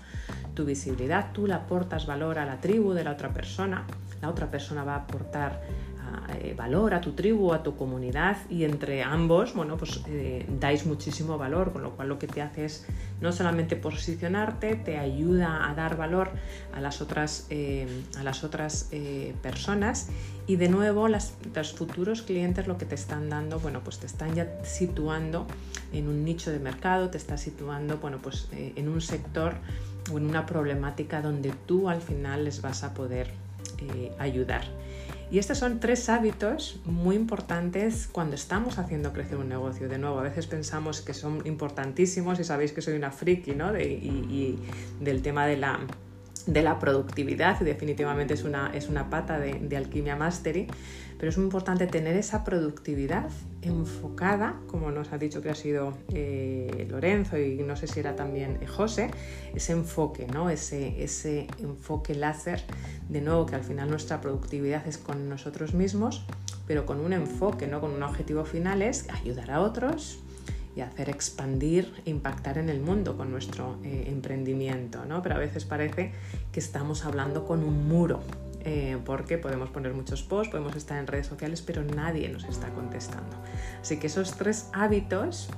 [0.54, 3.84] tu visibilidad, tú le aportas valor a la tribu de la otra persona,
[4.22, 5.60] la otra persona va a aportar
[6.42, 10.86] eh, valor a tu tribu, a tu comunidad y entre ambos, bueno, pues eh, dais
[10.86, 12.86] muchísimo valor, con lo cual lo que te hace es
[13.20, 16.30] no solamente posicionarte, te ayuda a dar valor
[16.72, 17.86] a las otras, eh,
[18.18, 18.90] a las otras
[19.42, 20.08] personas
[20.46, 24.06] y de nuevo las, los futuros clientes lo que te están dando, bueno, pues te
[24.06, 25.46] están ya situando
[25.92, 29.54] en un nicho de mercado, te está situando, bueno, pues en un sector
[30.12, 33.30] o en una problemática donde tú al final les vas a poder
[34.18, 34.64] ayudar.
[35.30, 39.88] Y estos son tres hábitos muy importantes cuando estamos haciendo crecer un negocio.
[39.88, 43.78] De nuevo, a veces pensamos que son importantísimos y sabéis que soy una friki ¿no?
[43.78, 44.58] y,
[45.00, 45.78] del tema de la,
[46.46, 50.66] de la productividad y definitivamente es una, es una pata de, de Alquimia Mastery
[51.20, 53.28] pero es muy importante tener esa productividad
[53.60, 58.16] enfocada, como nos ha dicho que ha sido eh, Lorenzo y no sé si era
[58.16, 59.10] también eh, José,
[59.54, 60.48] ese enfoque, ¿no?
[60.48, 62.64] ese, ese enfoque láser,
[63.10, 66.24] de nuevo que al final nuestra productividad es con nosotros mismos,
[66.66, 67.82] pero con un enfoque, ¿no?
[67.82, 70.20] con un objetivo final es ayudar a otros
[70.74, 75.20] y hacer expandir e impactar en el mundo con nuestro eh, emprendimiento, ¿no?
[75.20, 76.12] Pero a veces parece
[76.52, 78.20] que estamos hablando con un muro,
[78.64, 82.68] eh, porque podemos poner muchos posts, podemos estar en redes sociales, pero nadie nos está
[82.70, 83.36] contestando.
[83.80, 85.48] Así que esos tres hábitos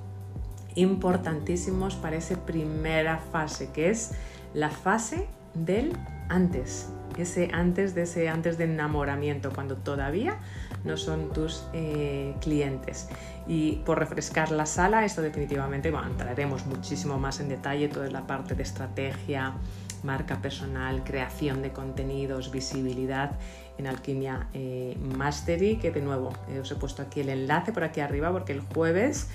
[0.75, 4.13] importantísimos para esa primera fase, que es
[4.55, 5.97] la fase del
[6.29, 6.89] antes,
[7.19, 10.39] ese antes de ese antes de enamoramiento, cuando todavía
[10.85, 13.09] no son tus eh, clientes.
[13.47, 18.27] Y por refrescar la sala, esto definitivamente bueno, entraremos muchísimo más en detalle, toda la
[18.27, 19.55] parte de estrategia,
[20.03, 23.33] marca personal, creación de contenidos, visibilidad
[23.79, 27.85] en Alquimia eh, Mastery, que de nuevo eh, os he puesto aquí el enlace por
[27.85, 29.29] aquí arriba porque el jueves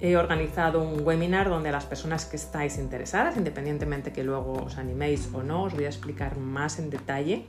[0.00, 5.30] he organizado un webinar donde las personas que estáis interesadas, independientemente que luego os animéis
[5.32, 7.46] o no, os voy a explicar más en detalle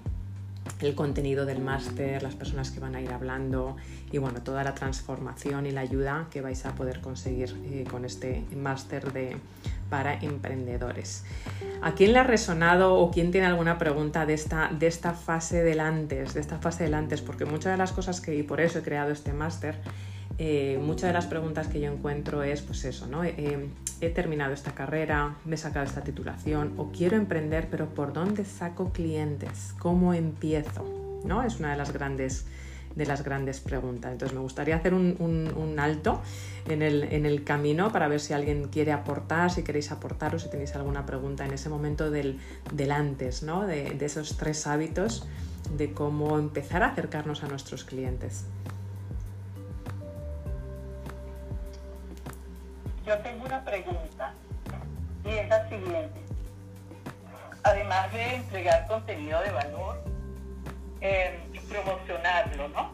[0.80, 3.76] el contenido del máster, las personas que van a ir hablando
[4.12, 8.06] y bueno, toda la transformación y la ayuda que vais a poder conseguir eh, con
[8.06, 9.38] este máster de
[9.90, 11.24] para emprendedores.
[11.82, 15.64] ¿A quién le ha resonado o quién tiene alguna pregunta de esta, de esta fase
[15.64, 17.22] del antes, de esta fase del?
[17.22, 19.76] Porque muchas de las cosas que, y por eso he creado este máster,
[20.40, 23.24] eh, muchas de las preguntas que yo encuentro es, pues eso, ¿no?
[23.24, 23.70] Eh,
[24.02, 28.46] he terminado esta carrera, me he sacado esta titulación o quiero emprender, pero ¿por dónde
[28.46, 29.74] saco clientes?
[29.80, 30.86] ¿Cómo empiezo?
[31.26, 31.42] ¿No?
[31.42, 32.46] Es una de las grandes
[32.96, 34.12] de las grandes preguntas.
[34.12, 36.20] Entonces me gustaría hacer un, alto
[36.68, 40.76] en el, camino para ver si alguien quiere aportar, si queréis aportar o si tenéis
[40.76, 42.40] alguna pregunta en ese momento del,
[42.92, 43.68] antes, ¿no?
[43.68, 45.28] de, de esos tres hábitos
[45.78, 48.46] de cómo empezar a acercarnos a nuestros clientes.
[53.08, 54.34] Yo tengo una pregunta
[55.24, 56.20] y es la siguiente.
[57.64, 60.04] Además de entregar contenido de valor,
[61.00, 61.40] eh,
[61.70, 62.92] promocionarlo, ¿no?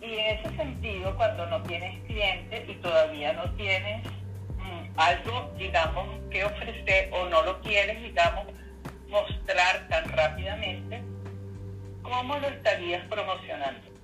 [0.00, 4.06] Y en ese sentido, cuando no tienes clientes y todavía no tienes
[4.58, 8.46] mm, algo, digamos, que ofrecer o no lo quieres, digamos,
[9.08, 11.02] mostrar tan rápidamente,
[12.00, 13.95] ¿cómo lo estarías promocionando?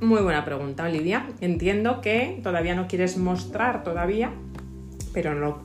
[0.00, 1.26] Muy buena pregunta, Olivia.
[1.40, 4.30] Entiendo que todavía no quieres mostrar todavía,
[5.14, 5.62] pero no,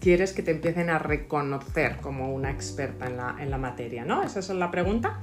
[0.00, 4.22] quieres que te empiecen a reconocer como una experta en la, en la materia, ¿no?
[4.22, 5.18] ¿Esa es la pregunta?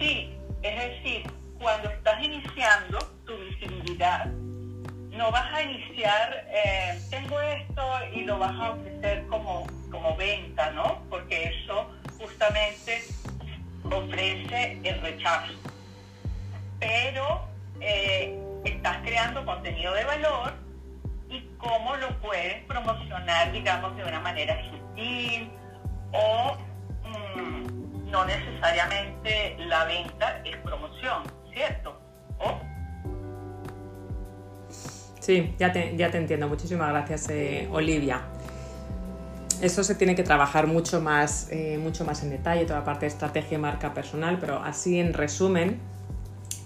[0.00, 7.82] Sí, es decir, cuando estás iniciando tu visibilidad, no vas a iniciar, eh, tengo esto
[8.12, 11.04] y lo vas a ofrecer como, como venta, ¿no?
[11.08, 13.04] Porque eso justamente
[13.84, 15.75] ofrece el rechazo
[16.80, 17.42] pero
[17.80, 20.54] eh, estás creando contenido de valor
[21.28, 25.50] y cómo lo puedes promocionar, digamos, de una manera sutil
[26.12, 26.56] o
[27.04, 32.06] mm, no necesariamente la venta es promoción, ¿cierto?
[35.26, 36.46] Sí, ya te, ya te entiendo.
[36.46, 38.22] Muchísimas gracias, eh, Olivia.
[39.60, 43.06] Eso se tiene que trabajar mucho más, eh, mucho más en detalle, toda la parte
[43.06, 45.80] de estrategia y marca personal, pero así en resumen,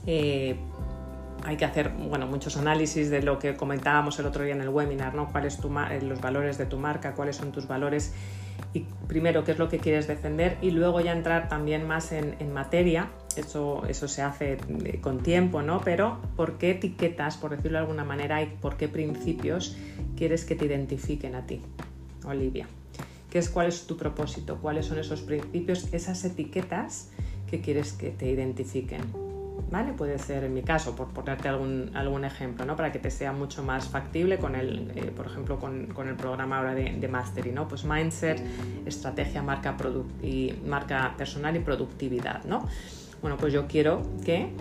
[0.07, 0.57] eh,
[1.45, 4.69] hay que hacer bueno, muchos análisis de lo que comentábamos el otro día en el
[4.69, 5.31] webinar, ¿no?
[5.31, 8.13] cuáles son eh, los valores de tu marca, cuáles son tus valores
[8.75, 12.53] y primero qué es lo que quieres defender y luego ya entrar también más en,
[12.53, 15.81] materia, eso, eso se hace eh, con tiempo, ¿no?
[15.81, 19.77] pero por qué etiquetas, por decirlo de alguna manera, y por qué principios
[20.17, 21.63] quieres que te identifiquen a ti,
[22.25, 22.69] Olivia.
[23.31, 24.59] ¿Qué es, ¿Cuál es tu propósito?
[24.61, 27.11] ¿Cuáles son esos principios, esas etiquetas
[27.49, 29.30] que quieres que te identifiquen?
[29.70, 29.92] ¿Vale?
[29.92, 32.76] Puede ser en mi caso, por ponerte algún, algún ejemplo, ¿no?
[32.76, 36.16] Para que te sea mucho más factible con el, eh, por ejemplo, con, con, el
[36.16, 37.68] programa ahora de, de Mastery, ¿no?
[37.68, 38.42] Pues mindset,
[38.87, 39.76] estrategia, marca,
[40.22, 42.66] y marca personal y productividad, ¿no?
[43.20, 44.52] Bueno, pues yo quiero que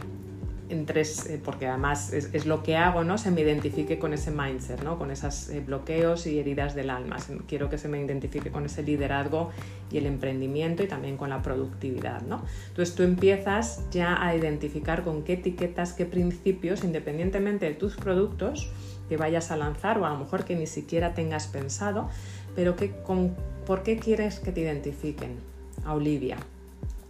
[0.70, 3.18] en tres, eh, porque además es, lo que hago, ¿no?
[3.18, 4.98] Se me identifique con ese mindset, ¿no?
[4.98, 7.18] Con esos eh, bloqueos y heridas del alma.
[7.48, 9.50] Quiero que se me identifique con ese liderazgo
[9.92, 12.44] y el emprendimiento y también con la productividad, ¿no?
[12.70, 18.72] Entonces tú empiezas ya a identificar con qué etiquetas, qué principios, independientemente de tus productos
[19.10, 22.10] que vayas a lanzar o a lo mejor que ni siquiera tengas pensado,
[22.56, 25.38] pero que con, ¿por qué quieres que te identifiquen?
[25.86, 26.38] A Olivia,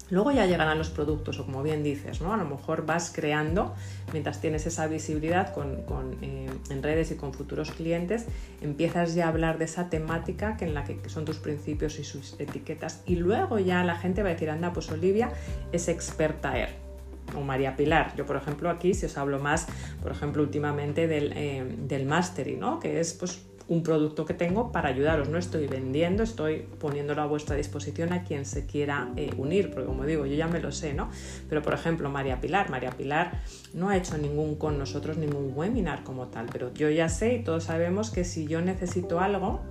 [0.09, 2.33] Luego ya llegarán los productos, o como bien dices, ¿no?
[2.33, 3.75] A lo mejor vas creando,
[4.11, 8.25] mientras tienes esa visibilidad con, eh, en redes y con futuros clientes,
[8.61, 12.03] empiezas ya a hablar de esa temática que en la que son tus principios y
[12.03, 13.03] sus etiquetas.
[13.05, 15.31] Y luego ya la gente va a decir, anda, pues Olivia
[15.71, 16.89] es experta en
[17.35, 18.13] o María Pilar.
[18.15, 19.67] Yo, por ejemplo, aquí si os hablo más,
[20.01, 22.79] por ejemplo, últimamente del, eh, mastery, ¿no?
[22.79, 25.29] Que es pues un producto que tengo para ayudaros.
[25.29, 29.85] No estoy vendiendo, estoy poniéndolo a vuestra disposición a quien se quiera eh, unir, porque
[29.85, 31.09] como digo, yo ya me lo sé, ¿no?
[31.47, 33.41] Pero por ejemplo, María Pilar, María Pilar
[33.73, 37.43] no ha hecho ningún con nosotros, ningún webinar como tal, pero yo ya sé y
[37.43, 39.61] todos sabemos que si yo necesito algo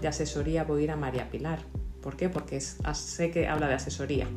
[0.00, 1.60] de asesoría voy a ir a María Pilar.
[2.06, 2.28] ¿Por qué?
[2.28, 4.28] Porque sé que habla de asesoría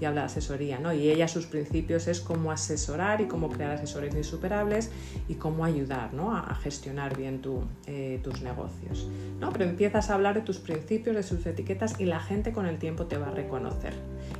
[0.00, 0.92] y habla de asesoría, ¿no?
[0.92, 4.90] Y ella sus principios es cómo asesorar y cómo crear asesores insuperables
[5.28, 6.36] y cómo ayudar, ¿no?
[6.36, 7.40] A, gestionar bien
[7.86, 9.06] eh, tus negocios,
[9.38, 9.52] ¿no?
[9.52, 12.80] Pero empiezas a hablar de tus principios, de sus etiquetas y la gente con el
[12.80, 13.94] tiempo te va a reconocer.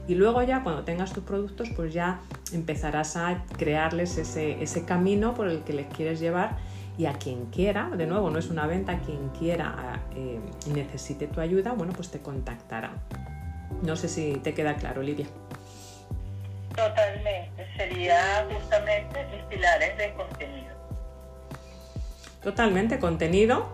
[0.09, 2.21] Y luego ya cuando tengas tus productos, pues ya
[2.53, 6.59] empezarás a crearles ese, ese camino por el que les quieres llevar
[6.99, 10.39] y a quien quiera, de nuevo, no es una venta, quien quiera eh,
[10.75, 12.93] necesite tu ayuda, bueno, pues te contactará.
[13.83, 15.27] No sé si te queda claro, Olivia.
[16.77, 20.73] Totalmente, sería justamente mis pilares de contenido.
[22.43, 23.69] Totalmente, contenido,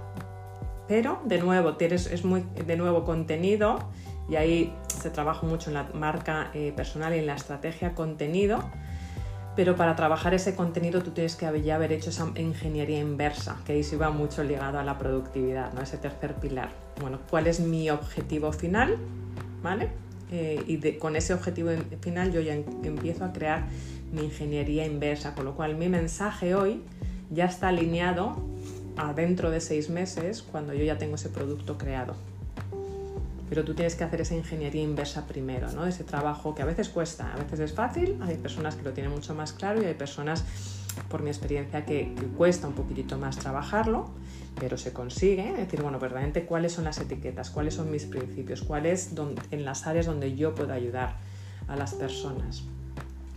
[0.86, 3.78] pero de nuevo, tienes, es muy de nuevo contenido
[4.28, 8.58] y ahí se trabaja mucho en la marca eh, personal y en la estrategia contenido,
[9.58, 13.72] pero para trabajar ese contenido tú tienes que ya haber hecho esa ingeniería inversa, que
[13.72, 15.80] ahí se va mucho ligado a la productividad, ¿no?
[15.80, 16.68] ese tercer pilar.
[17.00, 18.96] Bueno, ¿cuál es mi objetivo final?
[19.60, 19.88] ¿Vale?
[20.30, 23.66] Eh, y con ese objetivo final yo ya empiezo a crear
[24.12, 26.84] mi ingeniería inversa, con lo cual mi mensaje hoy
[27.28, 28.36] ya está alineado
[28.96, 32.14] a dentro de seis meses cuando yo ya tengo ese producto creado
[33.48, 35.86] pero tú tienes que hacer esa ingeniería inversa primero, ¿no?
[35.86, 39.12] Ese trabajo que a veces cuesta, a veces es fácil, hay personas que lo tienen
[39.12, 40.44] mucho más claro y hay personas,
[41.08, 44.10] por mi experiencia, que, cuesta un poquitito más trabajarlo,
[44.58, 48.62] pero se consigue, es decir, bueno, verdaderamente cuáles son las etiquetas, cuáles son mis principios,
[48.62, 49.12] cuáles
[49.50, 51.16] en las áreas donde yo puedo ayudar
[51.68, 52.64] a las personas.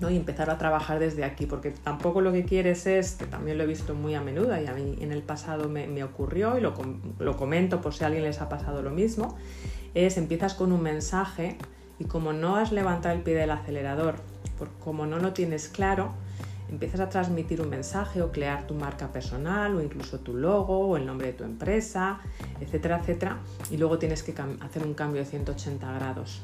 [0.01, 0.09] ¿no?
[0.09, 3.63] y empezar a trabajar desde aquí, porque tampoco lo que quieres es, que también lo
[3.63, 6.61] he visto muy a menudo y a mí en el pasado me, me ocurrió y
[6.61, 6.73] lo,
[7.19, 9.37] lo, comento por si a alguien les ha pasado lo mismo,
[9.93, 11.57] es empiezas con un mensaje
[11.99, 14.15] y como no has levantado el pie del acelerador,
[14.57, 16.13] por, como no lo tienes claro,
[16.69, 20.97] empiezas a transmitir un mensaje o crear tu marca personal o incluso tu logo o
[20.97, 22.19] el nombre de tu empresa,
[22.59, 23.39] etcétera, etcétera,
[23.69, 26.41] y luego tienes que hacer un cambio de 180 grados.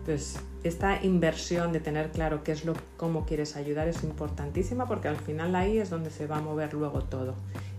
[0.00, 5.08] Entonces, esta inversión de tener claro qué es lo, cómo quieres ayudar es importantísima porque
[5.08, 7.34] al final ahí es donde se va a mover luego todo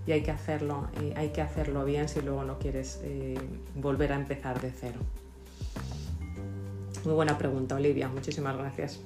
[0.07, 3.37] y hay que hacerlo, eh, hay que hacerlo bien si luego no quieres eh,
[3.75, 4.99] volver a empezar de cero.
[7.03, 8.07] Muy buena pregunta, Olivia.
[8.07, 9.01] Muchísimas gracias.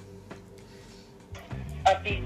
[1.85, 2.23] A ti.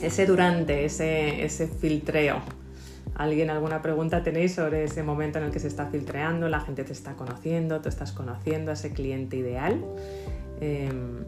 [0.00, 2.40] Ese durante, ese, ese filtreo.
[3.16, 6.84] ¿Alguien alguna pregunta tenéis sobre ese momento en el que se está filtreando, la gente
[6.84, 9.84] te está conociendo, tú estás conociendo a ese cliente ideal?
[10.60, 11.24] Em,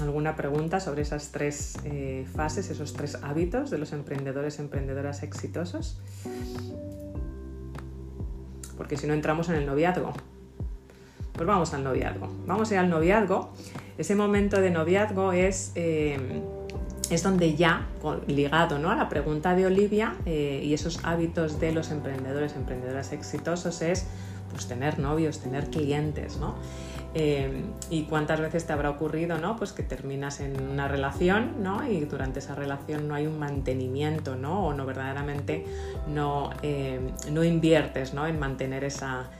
[0.00, 5.98] alguna pregunta sobre esas tres eh, fases, esos tres hábitos de los emprendedores, emprendedoras exitosos.
[8.76, 10.12] Porque si no entramos en el noviazgo.
[11.32, 12.28] Pues vamos al noviazgo.
[12.46, 13.52] Vamos a ir al noviazgo.
[13.98, 16.18] Ese momento de noviazgo es, eh,
[17.10, 17.86] es donde ya,
[18.26, 18.90] ligado ¿no?
[18.90, 24.06] a la pregunta de Olivia eh, y esos hábitos de los emprendedores, emprendedoras exitosos, es
[24.50, 26.38] pues, tener novios, tener clientes.
[26.38, 26.56] ¿no?
[27.18, 29.56] Eh, y cuántas veces te habrá ocurrido, ¿no?
[29.56, 31.88] Pues que terminas en una relación, ¿no?
[31.90, 34.66] Y durante esa relación no hay un mantenimiento, ¿no?
[34.66, 35.64] O no verdaderamente
[36.08, 37.00] no, eh,
[37.32, 38.26] no inviertes, ¿no?
[38.26, 39.30] En mantener esa,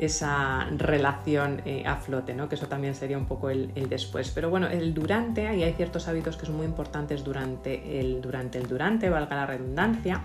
[0.00, 2.48] esa relación eh, a flote, ¿no?
[2.48, 4.32] que eso también sería un poco el, el, después.
[4.34, 8.58] Pero bueno, el durante, ahí hay ciertos hábitos que son muy importantes durante el durante,
[8.58, 10.22] el durante valga la redundancia,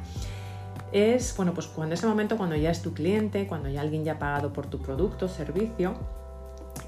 [0.91, 4.13] es bueno, pues cuando ese momento, cuando ya es tu cliente, cuando ya alguien ya
[4.13, 6.16] ha pagado por tu producto, servicio,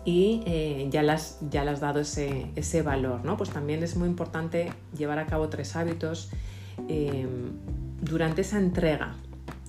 [0.10, 3.24] y eh, ya, las, ya le has dado ese, ese, valor.
[3.24, 3.38] ¿no?
[3.38, 6.32] Pues también es muy importante llevar a cabo tres hábitos
[6.88, 7.52] em,
[8.02, 9.18] durante esa entrega,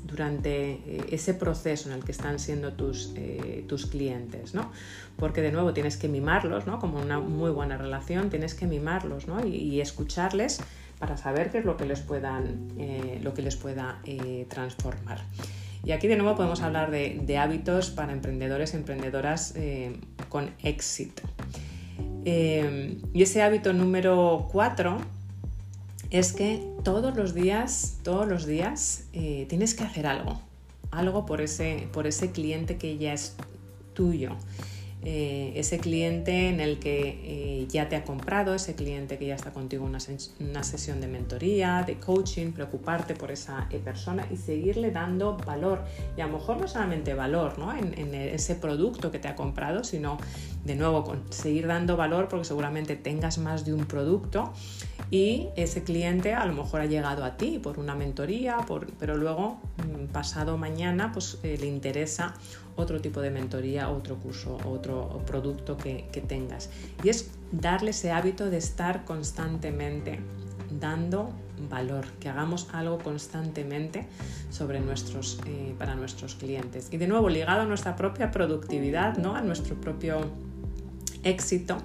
[0.03, 4.73] durante eh, ese proceso en el que están siendo tus, eh, tus clientes, ¿no?
[5.17, 6.79] Porque de nuevo tienes que mimarlos, ¿no?
[6.79, 9.45] Como una muy buena relación, tienes que mimarlos, ¿no?
[9.47, 10.61] y, y escucharles
[10.99, 12.69] para saber qué es lo que les, puedan,
[13.23, 14.01] lo que les pueda
[14.49, 15.21] transformar.
[15.85, 19.97] Y aquí de nuevo podemos hablar de, hábitos para emprendedores y emprendedoras eh,
[20.29, 21.23] con éxito.
[22.25, 24.99] Eh, y ese hábito número cuatro
[26.11, 30.41] es que todos los días, todos los días eh, tienes que hacer algo,
[30.91, 33.37] algo por ese, por ese cliente que ya es
[33.95, 34.37] tuyo.
[35.03, 39.35] Eh, ese cliente en el que eh, ya te ha comprado, ese cliente que ya
[39.35, 39.97] está contigo en
[40.41, 45.85] una, sesión de mentoría, de coaching, preocuparte por esa eh, persona y seguirle dando valor.
[46.19, 47.75] Y a lo mejor no solamente valor ¿no?
[47.75, 50.19] En, en, ese producto que te ha comprado, sino
[50.67, 54.53] de nuevo seguir dando valor porque seguramente tengas más de un producto
[55.11, 59.17] y ese cliente a lo mejor ha llegado a ti por una mentoría, por, pero
[59.17, 62.35] luego mm, pasado mañana pues le interesa
[62.77, 66.71] otro tipo de mentoría, otro curso, otro producto que, tengas.
[67.03, 70.21] Y es darle ese hábito de estar constantemente
[70.79, 71.31] dando
[71.69, 74.07] valor, que hagamos algo constantemente
[74.51, 76.89] sobre nuestros, eh, para nuestros clientes.
[76.91, 79.35] Y de nuevo, ligado a nuestra propia productividad, ¿no?
[79.35, 80.21] a nuestro propio
[81.23, 81.77] éxito,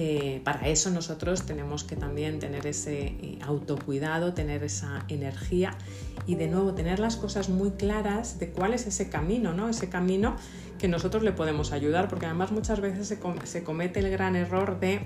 [0.00, 5.76] eh, para eso nosotros tenemos que también tener ese eh, autocuidado, tener esa energía
[6.24, 9.68] y de nuevo tener las cosas muy claras de cuál es ese camino, ¿no?
[9.68, 10.36] Ese camino
[10.78, 15.00] que nosotros le podemos ayudar, porque además muchas veces se, comete el gran error de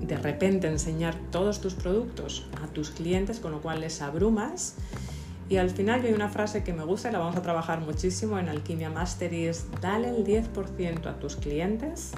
[0.00, 4.74] de repente enseñar todos tus productos a tus clientes, con lo cual les abrumas.
[5.48, 7.82] Y al final yo hay una frase que me gusta y la vamos a trabajar
[7.82, 12.14] muchísimo en Alquimia Mastery, es dale el 10% a tus clientes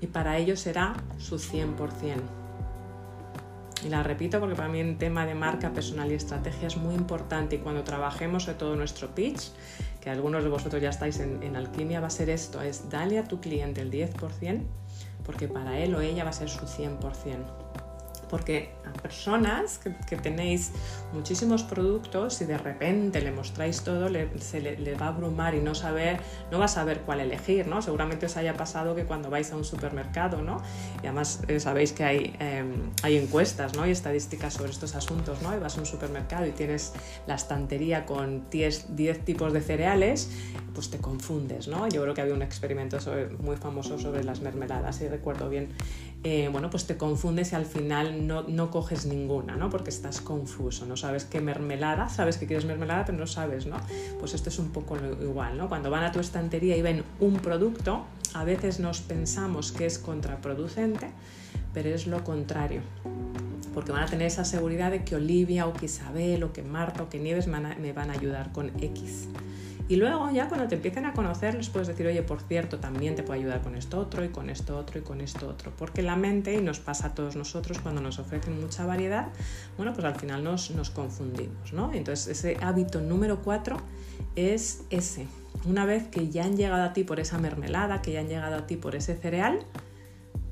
[0.00, 2.16] y para ellos será su 100%.
[3.84, 6.94] Y la repito porque para mí el tema de marca personal y estrategia es muy
[6.94, 9.50] importante y cuando trabajemos sobre todo nuestro pitch,
[10.00, 13.18] que algunos de vosotros ya estáis en, en alquimia, va a ser esto, es dale
[13.18, 14.62] a tu cliente el 10%
[15.24, 17.65] porque para él o ella va a ser su 100%
[18.28, 20.72] porque a personas que, tenéis
[21.12, 24.08] muchísimos productos y de repente le mostráis todo,
[24.40, 26.18] se le, va a abrumar y no, saber,
[26.50, 27.82] no va a saber cuál elegir, ¿no?
[27.82, 30.62] Seguramente os haya pasado que cuando vais a un supermercado, ¿no?
[31.02, 33.86] Y además eh, sabéis que hay, em, hay encuestas, ¿no?
[33.86, 35.54] Y estadísticas sobre estos asuntos, ¿no?
[35.54, 36.92] Y vas a un supermercado y tienes
[37.26, 38.86] la estantería con 10,
[39.24, 40.30] tipos de cereales,
[40.74, 41.88] pues te confundes, ¿no?
[41.88, 42.98] Yo creo que había un experimento
[43.38, 45.68] muy famoso sobre las mermeladas, si recuerdo bien.
[46.24, 49.70] Eh, bueno, pues te confundes y al final no, no, coges ninguna, ¿no?
[49.70, 53.76] Porque estás confuso, no sabes qué mermelada, sabes que quieres mermelada, pero no sabes, ¿no?
[54.18, 55.68] Pues esto es un poco igual, ¿no?
[55.68, 58.04] Cuando van a tu estantería y ven un producto,
[58.34, 61.10] a veces nos pensamos que es contraproducente,
[61.72, 62.82] pero es lo contrario
[63.76, 67.02] porque van a tener esa seguridad de que Olivia o que Isabel o que Marta
[67.02, 69.28] o que Nieves me van a ayudar con X.
[69.88, 73.14] Y luego ya cuando te empiecen a conocer les puedes decir, oye, por cierto, también
[73.14, 75.72] te puedo ayudar con esto otro y con esto otro y con esto otro.
[75.76, 79.28] Porque la mente, y nos pasa a todos nosotros cuando nos ofrecen mucha variedad,
[79.76, 81.92] bueno, pues al final nos, nos confundimos, ¿no?
[81.92, 83.76] Entonces ese hábito número cuatro
[84.34, 85.26] es ese.
[85.64, 88.56] Una vez que ya han llegado a ti por esa mermelada, que ya han llegado
[88.56, 89.60] a ti por ese cereal,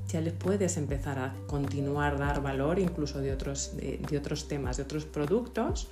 [0.07, 4.83] ya les puedes empezar a continuar, dar valor incluso de otros, de, otros temas, de
[4.83, 5.87] otros productos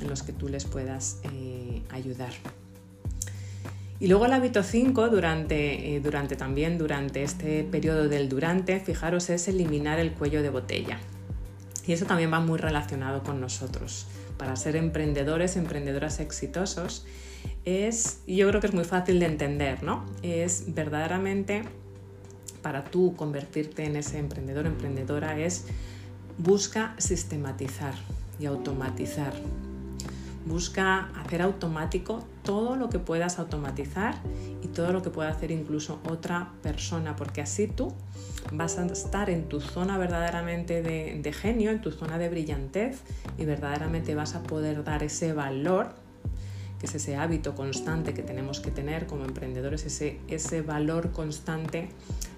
[0.00, 2.32] en los que tú les puedas eh, ayudar.
[3.98, 9.30] Y luego el hábito 5, durante, eh, durante también durante este periodo del durante, fijaros,
[9.30, 10.98] es eliminar el cuello de botella.
[11.86, 14.06] Y eso también va muy relacionado con nosotros.
[14.36, 17.06] Para ser emprendedores, emprendedoras exitosos,
[17.64, 20.04] es, yo creo que es muy fácil de entender, ¿no?
[20.22, 21.62] Es verdaderamente
[22.60, 25.66] para tú convertirte en ese emprendedor, emprendedora, es
[26.38, 27.94] busca sistematizar
[28.38, 29.32] y automatizar
[30.46, 34.14] Busca hacer automático todo lo que puedas automatizar
[34.62, 37.92] y todo lo que pueda hacer incluso otra persona, porque así tú
[38.52, 43.02] vas a estar en tu zona verdaderamente de, genio, en tu zona de brillantez
[43.36, 46.05] y verdaderamente vas a poder dar ese valor
[46.78, 51.88] que es ese hábito constante que tenemos que tener como emprendedores, ese, ese valor constante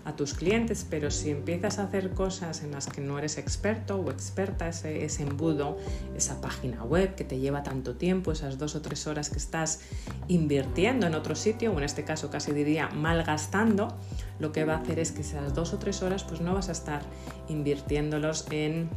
[0.05, 3.97] a tus clientes, pero si empiezas a hacer cosas en las que no eres experto
[3.97, 5.77] o experta, ese, ese embudo,
[6.17, 9.81] esa página web que te lleva tanto tiempo, esas dos o tres horas que estás
[10.29, 13.97] invirtiendo en otro sitio, o en este caso casi diría malgastando,
[14.39, 16.69] lo que va a hacer es que esas dos o tres horas pues no vas
[16.69, 17.03] a estar
[17.49, 18.89] invirtiéndolos en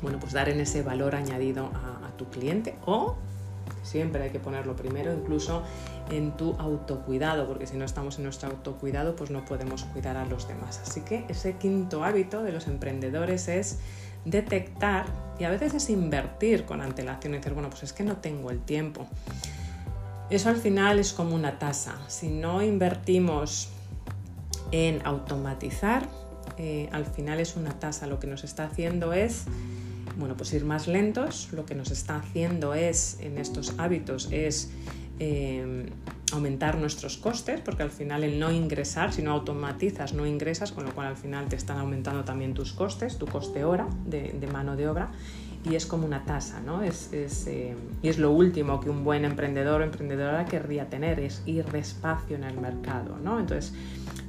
[0.00, 3.16] bueno, pues dar en ese valor añadido a, a tu cliente o
[3.82, 5.62] Siempre hay que ponerlo primero, incluso
[6.10, 10.24] en tu autocuidado, porque si no estamos en nuestro autocuidado, pues no podemos cuidar a
[10.24, 10.80] los demás.
[10.86, 13.78] Así que ese quinto hábito de los emprendedores es
[14.24, 15.06] detectar
[15.38, 18.50] y a veces es invertir con antelación y decir, bueno, pues es que no tengo
[18.50, 19.06] el tiempo.
[20.30, 21.96] Eso al final es como una tasa.
[22.08, 23.70] Si no invertimos
[24.72, 26.06] en automatizar,
[26.58, 28.06] eh, al final es una tasa.
[28.06, 29.44] Lo que nos está haciendo es
[30.18, 34.70] bueno, pues ir más lentos, lo que nos está haciendo es, en estos hábitos, es
[35.20, 35.86] em,
[36.32, 40.84] aumentar nuestros costes, porque al final el no ingresar, si no automatizas, no ingresas, con
[40.84, 44.76] lo cual al final te están aumentando también tus costes, tu coste hora de, mano
[44.76, 45.10] de obra,
[45.64, 46.82] y es como una tasa, ¿no?
[46.82, 51.42] Es, eh, y es lo último que un buen emprendedor o emprendedora querría tener, es
[51.46, 53.38] ir despacio en el mercado, ¿no?
[53.38, 53.72] Entonces,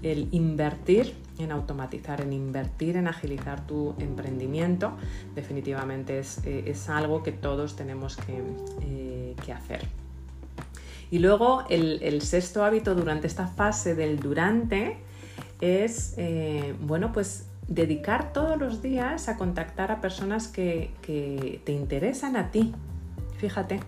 [0.04, 4.94] el invertir en automatizar, en invertir, en agilizar tu emprendimiento,
[5.36, 8.44] definitivamente es, eh, algo que todos tenemos que,
[8.82, 9.88] eh, que hacer.
[11.12, 14.98] Y luego el, sexto hábito durante esta fase del durante
[15.60, 20.92] es, eh, bueno, pues dedicar todos los días a contactar a personas que,
[21.64, 22.74] te interesan a ti.
[23.38, 23.80] Fíjate,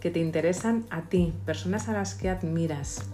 [0.00, 3.08] que te interesan a ti, personas a las que admiras,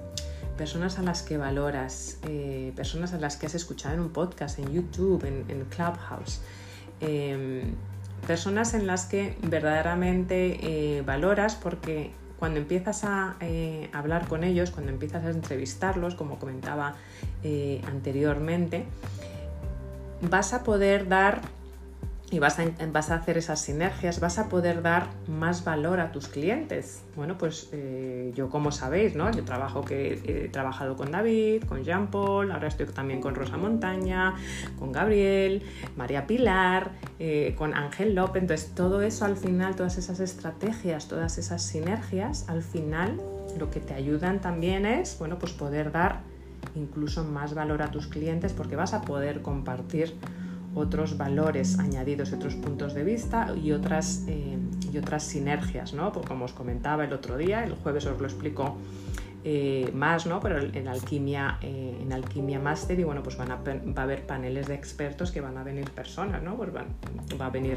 [0.56, 4.58] personas a las que valoras, eh, personas a las que has escuchado en un podcast,
[4.58, 6.40] en YouTube, en, Clubhouse,
[7.00, 7.74] em,
[8.26, 14.70] personas en las que verdaderamente eh, valoras porque cuando empiezas a eh, hablar con ellos,
[14.70, 16.96] cuando empiezas a entrevistarlos, como comentaba
[17.86, 18.84] anteriormente,
[20.22, 21.42] vas a poder dar
[22.34, 27.04] y vas a, hacer esas sinergias, vas a poder dar más valor a tus clientes.
[27.14, 29.30] Bueno, pues eh, yo como sabéis, ¿no?
[29.30, 33.56] Yo trabajo que he trabajado con David, con Jean Paul, ahora estoy también con Rosa
[33.56, 34.34] Montaña,
[34.80, 35.62] con Gabriel,
[35.96, 38.42] María Pilar, eh, con Ángel López.
[38.42, 43.20] Entonces todo eso al final, todas esas estrategias, todas esas sinergias, al final
[43.60, 46.22] lo que te ayudan también es, bueno, pues poder dar
[46.74, 50.16] incluso más valor a tus clientes porque vas a poder compartir
[50.74, 54.58] otros valores añadidos, otros puntos de vista y otras, eh,
[54.92, 56.12] y otras sinergias, ¿no?
[56.12, 58.76] Como os comentaba el otro día, el jueves os lo explico
[59.46, 60.40] eh, más, ¿no?
[60.40, 64.26] Pero en alquimia, eh, en alquimia master y bueno, pues van a, va a haber
[64.26, 66.56] paneles de expertos que van a venir personas, ¿no?
[66.56, 67.76] Pues va a venir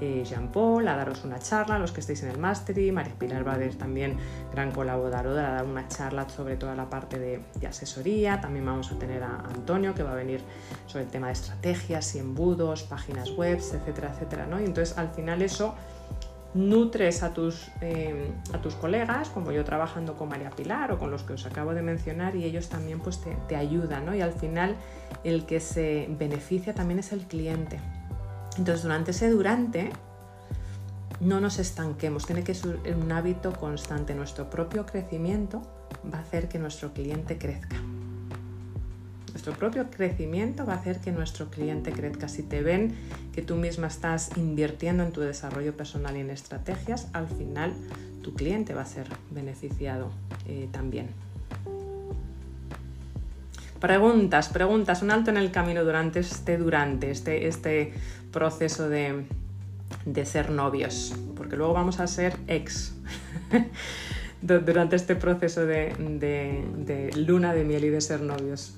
[0.00, 3.46] eh, Jean Paul a daros una charla, los que estéis en el mastery, María Pilar
[3.46, 4.16] va a ser también
[4.50, 8.98] gran colaboradora a dar una charla sobre toda la parte de, asesoría, también vamos a
[8.98, 10.40] tener a Antonio que va a venir
[10.86, 14.60] sobre el tema de estrategias y embudos, páginas web, etcétera, etcétera, ¿no?
[14.60, 15.76] Y entonces al final eso
[16.54, 21.10] nutres a tus, eh, a tus colegas, como yo trabajando con María Pilar o con
[21.10, 24.14] los que os acabo de mencionar, y ellos también pues, te, ayudan, ¿no?
[24.14, 24.76] Y al final
[25.24, 27.80] el que se beneficia también es el cliente.
[28.58, 29.90] Entonces, durante ese durante,
[31.20, 34.14] no nos estanquemos, tiene que ser un hábito constante.
[34.14, 35.62] Nuestro propio crecimiento
[36.12, 37.76] va a hacer que nuestro cliente crezca.
[39.32, 42.28] Nuestro propio crecimiento va a hacer que nuestro cliente crezca.
[42.28, 42.94] Si te ven
[43.34, 47.72] que tú misma estás invirtiendo en tu desarrollo personal y en estrategias, al final
[48.22, 50.10] tu cliente va a ser beneficiado
[50.46, 51.08] eh, también.
[53.80, 57.94] Preguntas, preguntas, un alto en el camino durante este, durante este, este
[58.30, 59.24] proceso de,
[60.24, 62.94] ser novios, porque luego vamos a ser ex
[64.42, 68.76] durante este proceso de luna de miel y de ser novios.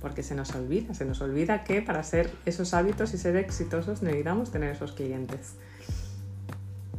[0.00, 4.02] Porque se nos olvida, se nos olvida que para ser esos hábitos y ser exitosos
[4.02, 5.52] necesitamos tener esos clientes.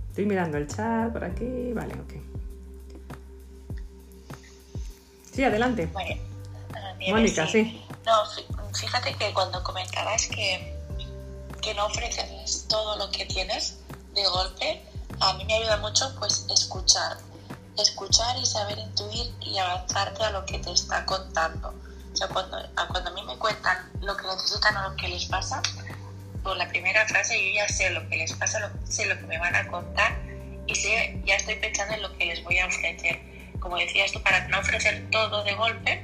[0.10, 2.14] Estoy mirando el chat por aquí, vale, ok.
[5.34, 5.90] Sí, adelante.
[7.10, 7.84] Mónica, sí.
[8.06, 8.24] No,
[8.74, 10.76] fíjate que cuando comentabas que,
[11.62, 13.78] que no ofreces todo lo que tienes
[14.14, 14.82] de golpe,
[15.20, 17.18] a mí me ayuda mucho pues escuchar.
[17.78, 21.74] Escuchar y saber intuir y avanzarte a lo que te está contando
[22.14, 22.58] o sea, cuando,
[22.90, 25.62] cuando a mí me cuentan lo que necesitan o lo que les pasa,
[26.44, 29.38] por la primera frase yo ya sé lo que les pasa, sé lo que me
[29.38, 30.18] van a contar
[30.68, 33.20] y sé, ya estoy pensando en lo que les voy a ofrecer.
[33.60, 36.04] Como decías tú, para no ofrecer todo de golpe,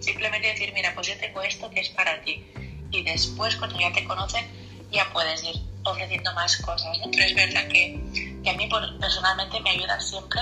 [0.00, 2.44] simplemente decir, mira, pues yo tengo esto que es para ti.
[2.90, 4.46] Y después, cuando ya te conocen,
[4.90, 6.98] ya puedes ir ofreciendo más cosas.
[7.12, 8.00] Pero es verdad que,
[8.42, 8.68] que a mí
[9.00, 10.40] personalmente me ayuda siempre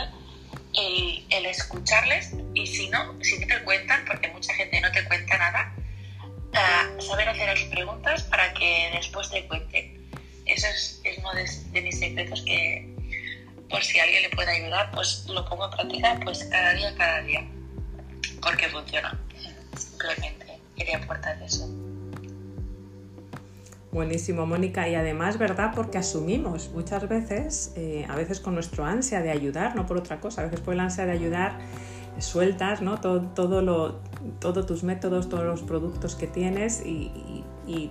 [0.77, 5.39] el, escucharles y si no, si no te cuentan, porque mucha gente no te cuenta
[5.39, 5.75] nada,
[7.01, 10.05] saber hacer las preguntas para que después te cuenten.
[10.47, 12.95] Eso es, uno de, mis secretos que,
[13.71, 17.23] por si alguien le puede ayudar, pues lo pongo en práctica pues cada día, cada
[17.23, 17.49] día,
[18.43, 19.19] porque funciona.
[19.77, 21.84] Simplemente quería aportar eso.
[23.95, 24.89] Buenísimo, Mónica.
[24.89, 25.71] Y además, ¿verdad?
[25.73, 30.19] Porque asumimos muchas veces, eh, a veces con nuestro ansia de ayudar, no por otra
[30.21, 31.59] cosa, a veces por el ansia de ayudar,
[32.19, 32.99] sueltas ¿no?
[33.01, 34.01] todo, todo lo,
[34.41, 37.45] todos tus métodos, todos los productos que tienes y,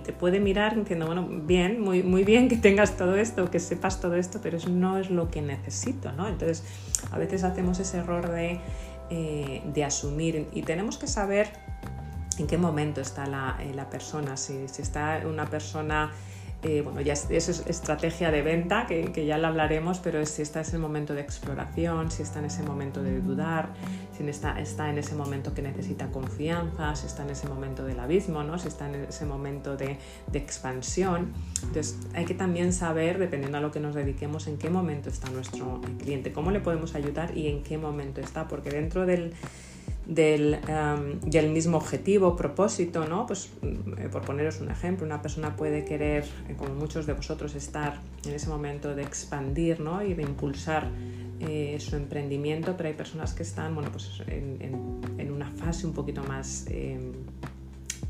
[0.04, 4.00] te puede mirar diciendo, bueno, bien, muy, muy bien que tengas todo esto, que sepas
[4.00, 6.28] todo esto, pero eso no es lo que necesito, ¿no?
[6.28, 6.62] Entonces,
[7.10, 8.60] a veces hacemos ese error de,
[9.10, 11.48] eh, de asumir y tenemos que saber
[12.38, 16.10] en qué momento está la, eh, persona, si, está una persona
[16.64, 20.24] eh, bueno, ya es, eso es estrategia de venta, que, que, ya la hablaremos, pero
[20.24, 23.68] si está en ese momento de exploración, si está en ese momento de dudar,
[24.16, 28.00] si está, está en ese momento que necesita confianza, si está en ese momento del
[28.00, 28.58] abismo, ¿no?
[28.58, 29.98] si está en ese momento de,
[30.32, 31.34] de expansión.
[31.64, 35.28] Entonces hay que también saber, dependiendo a lo que nos dediquemos, en qué momento está
[35.30, 39.34] nuestro cliente, cómo le podemos ayudar y en qué momento está, porque dentro del
[40.06, 40.58] del,
[41.24, 43.26] del, mismo objetivo, propósito, ¿no?
[43.26, 47.54] Pues mm, por poneros un ejemplo, una persona puede querer, eh, como muchos de vosotros,
[47.54, 50.02] estar en ese momento de expandir ¿no?
[50.02, 50.88] y de impulsar
[51.40, 54.58] eh, su emprendimiento, pero hay personas que están bueno, pues en,
[55.18, 57.12] en, una fase un poquito más eh,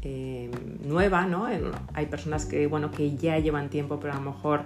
[0.03, 0.51] eh,
[0.85, 1.47] nueva, ¿no?
[1.95, 4.65] Hay personas que, bueno, que ya llevan tiempo, pero a lo mejor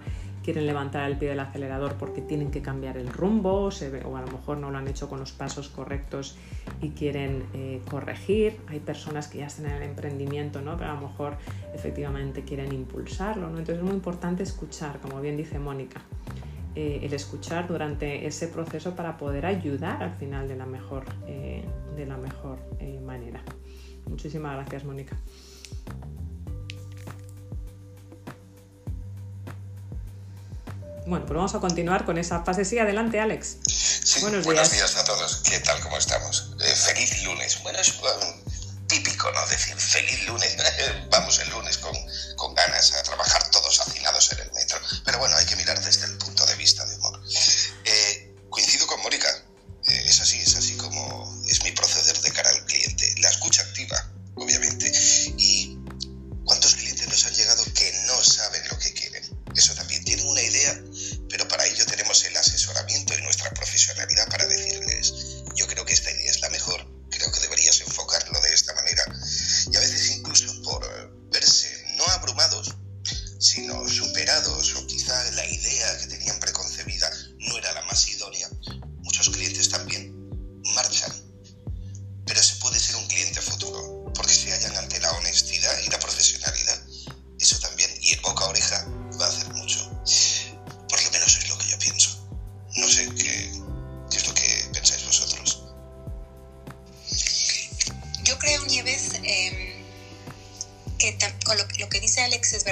[0.49, 4.27] quieren levantar el pie del acelerador porque tienen que cambiar el rumbo o a lo
[4.29, 6.39] mejor no lo han hecho con los pasos correctos
[6.81, 8.57] y quieren eh, corregir.
[8.69, 10.79] Hay personas que ya están en el emprendimiento, ¿no?
[10.79, 11.37] pero a lo mejor
[11.75, 13.51] efectivamente quieren impulsarlo.
[13.51, 13.59] ¿no?
[13.59, 16.01] Entonces es muy importante escuchar, como bien dice Mónica,
[16.75, 21.63] eh, el escuchar durante ese proceso para poder ayudar al final de la mejor, eh,
[21.95, 22.59] de la mejor
[23.05, 23.43] manera.
[24.07, 25.15] Muchísimas gracias, Mónica.
[31.09, 32.67] Bueno, pues vamos a continuar con esa fase.
[32.67, 33.57] Sí, adelante, Alex.
[33.67, 34.95] Sí, buenos, buenos días.
[34.95, 35.41] a todos.
[35.43, 35.81] ¿Qué tal?
[35.81, 36.51] ¿Cómo estamos?
[36.61, 37.63] Eh, feliz lunes.
[37.63, 39.47] Bueno, es um, típico, ¿no?
[39.47, 40.55] Decir feliz lunes.
[41.11, 41.97] Vamos el lunes con,
[42.37, 44.79] con ganas a trabajar todos hacinados en el metro.
[45.07, 46.18] Pero bueno, hay que mirar desde el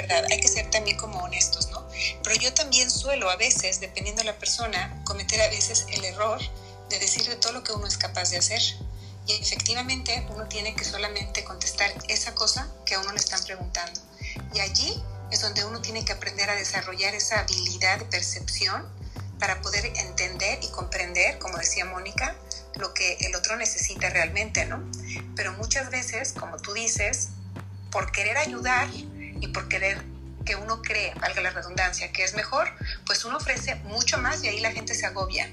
[0.09, 1.87] Hay que ser también como honestos, ¿no?
[2.23, 6.39] Pero yo también suelo a veces, dependiendo de la persona, cometer a veces el error
[6.89, 8.61] de decirle todo lo que uno es capaz de hacer.
[9.25, 13.99] Y efectivamente uno tiene que solamente contestar esa cosa que a uno le están preguntando.
[14.53, 18.87] Y allí es donde uno tiene que aprender a desarrollar esa habilidad de percepción
[19.39, 22.35] para poder entender y comprender, como decía Mónica,
[22.75, 24.83] lo que el otro necesita realmente, ¿no?
[25.35, 27.29] Pero muchas veces, como tú dices,
[27.91, 28.87] por querer ayudar
[29.41, 30.03] y por querer
[30.45, 32.71] que uno cree, valga la redundancia, que es mejor,
[33.05, 35.49] pues uno ofrece mucho más y ahí la gente se agobia.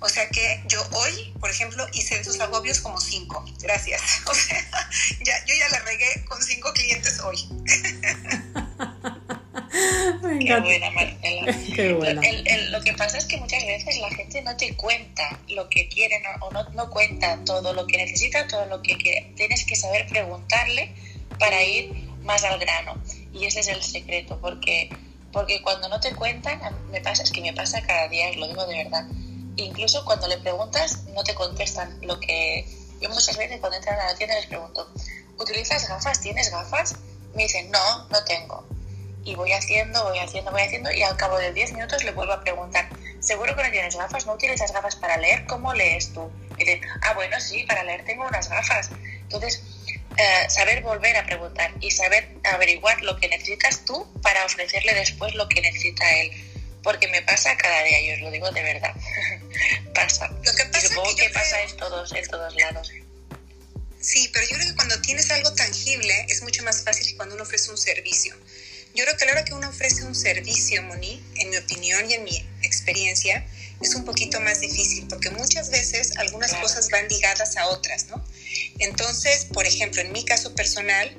[0.00, 3.44] O sea que yo hoy, por ejemplo, hice de esos agobios como cinco.
[3.60, 4.02] Gracias.
[4.26, 4.58] O sea,
[5.24, 7.36] ya, yo ya la regué con cinco clientes hoy.
[10.40, 11.56] Qué buena, Marcela.
[11.74, 12.20] Qué buena.
[12.22, 15.68] El, el, lo que pasa es que muchas veces la gente no te cuenta lo
[15.68, 19.32] que quiere o no, no cuenta todo lo que necesita, todo lo que quiere.
[19.36, 20.94] Tienes que saber preguntarle
[21.38, 22.94] para ir más al grano.
[23.32, 24.90] Y ese es el secreto, porque,
[25.32, 26.60] porque cuando no te cuentan,
[26.90, 29.06] me pasa, es que me pasa cada día, os lo digo de verdad.
[29.56, 32.66] Incluso cuando le preguntas, no te contestan lo que.
[33.00, 34.88] Yo muchas veces cuando entran a la tienda les pregunto,
[35.38, 36.20] ¿utilizas gafas?
[36.20, 36.94] ¿Tienes gafas?
[37.34, 38.64] Me dicen, no, no tengo
[39.24, 42.32] y voy haciendo, voy haciendo, voy haciendo y al cabo de 10 minutos le vuelvo
[42.32, 42.88] a preguntar,
[43.20, 44.26] ¿seguro que no tienes gafas?
[44.26, 45.46] ¿No utilizas gafas para leer?
[45.46, 46.30] ¿Cómo lees tú?
[46.58, 48.90] Y dicen, ah, bueno, sí, para leer tengo unas gafas.
[49.22, 49.62] Entonces,
[50.16, 55.34] eh, saber volver a preguntar y saber averiguar lo que necesitas tú para ofrecerle después
[55.34, 56.30] lo que necesita él.
[56.82, 58.94] Porque me pasa cada día, yo os lo digo de verdad.
[59.94, 60.28] pasa.
[60.28, 62.90] Lo que pasa y supongo que, que pasa en, todos, en todos lados.
[64.00, 67.36] Sí, pero yo creo que cuando tienes algo tangible es mucho más fácil que cuando
[67.36, 68.34] uno ofrece un servicio.
[68.94, 72.10] Yo creo que a la hora que uno ofrece un servicio, Moni, en mi opinión
[72.10, 73.46] y en mi experiencia,
[73.80, 78.22] es un poquito más difícil porque muchas veces algunas cosas van ligadas a otras, ¿no?
[78.78, 81.10] Entonces, por ejemplo, en mi caso personal,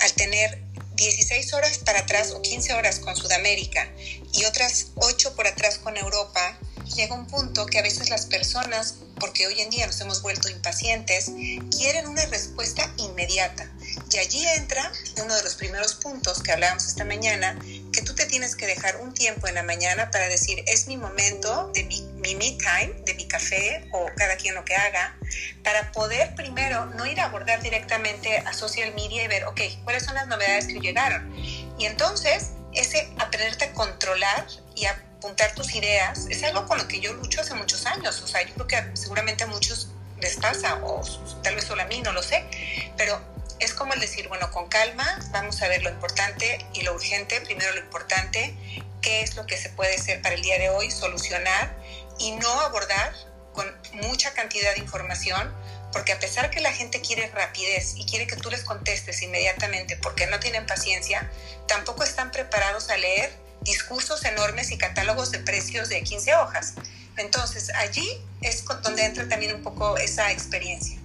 [0.00, 0.62] al tener
[0.94, 3.88] 16 horas para atrás o 15 horas con Sudamérica
[4.32, 6.58] y otras 8 por atrás con Europa,
[6.96, 10.48] llega un punto que a veces las personas, porque hoy en día nos hemos vuelto
[10.48, 11.30] impacientes,
[11.76, 13.70] quieren una respuesta inmediata.
[14.10, 14.90] Y allí entra
[15.22, 17.58] uno de los primeros puntos que hablábamos esta mañana,
[17.92, 20.96] que tú te tienes que dejar un tiempo en la mañana para decir, es mi
[20.96, 25.16] momento de mi, mi me time, de mi café o cada quien lo que haga,
[25.64, 30.04] para poder primero no ir a abordar directamente a social media y ver, ok, ¿cuáles
[30.04, 31.34] son las novedades que llegaron?
[31.78, 37.00] Y entonces ese aprenderte a controlar y apuntar tus ideas es algo con lo que
[37.00, 38.20] yo lucho hace muchos años.
[38.22, 39.88] O sea, yo creo que seguramente a muchos
[40.20, 41.02] les pasa, o
[41.42, 42.44] tal vez solo a mí, no lo sé,
[42.96, 43.20] pero
[43.60, 47.40] es como el decir, bueno, con calma, vamos a ver lo importante y lo urgente,
[47.40, 48.54] primero lo importante,
[49.00, 51.76] qué es lo que se puede hacer para el día de hoy, solucionar
[52.18, 53.12] y no abordar
[53.52, 55.52] con mucha cantidad de información,
[55.92, 59.96] porque a pesar que la gente quiere rapidez y quiere que tú les contestes inmediatamente
[59.96, 61.30] porque no tienen paciencia,
[61.66, 63.32] tampoco están preparados a leer
[63.62, 66.74] discursos enormes y catálogos de precios de 15 hojas.
[67.16, 68.08] Entonces, allí
[68.42, 70.98] es donde entra también un poco esa experiencia.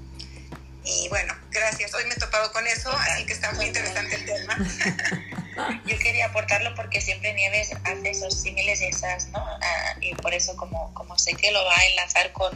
[0.85, 1.93] Y bueno, gracias.
[1.93, 4.57] Hoy me he topado con eso, así que está muy interesante el tema.
[5.85, 9.39] Yo quería aportarlo porque siempre Nieves hace esos símiles y esas, ¿no?
[9.39, 12.51] Ah, y por eso, como, como sé que lo va a enlazar con,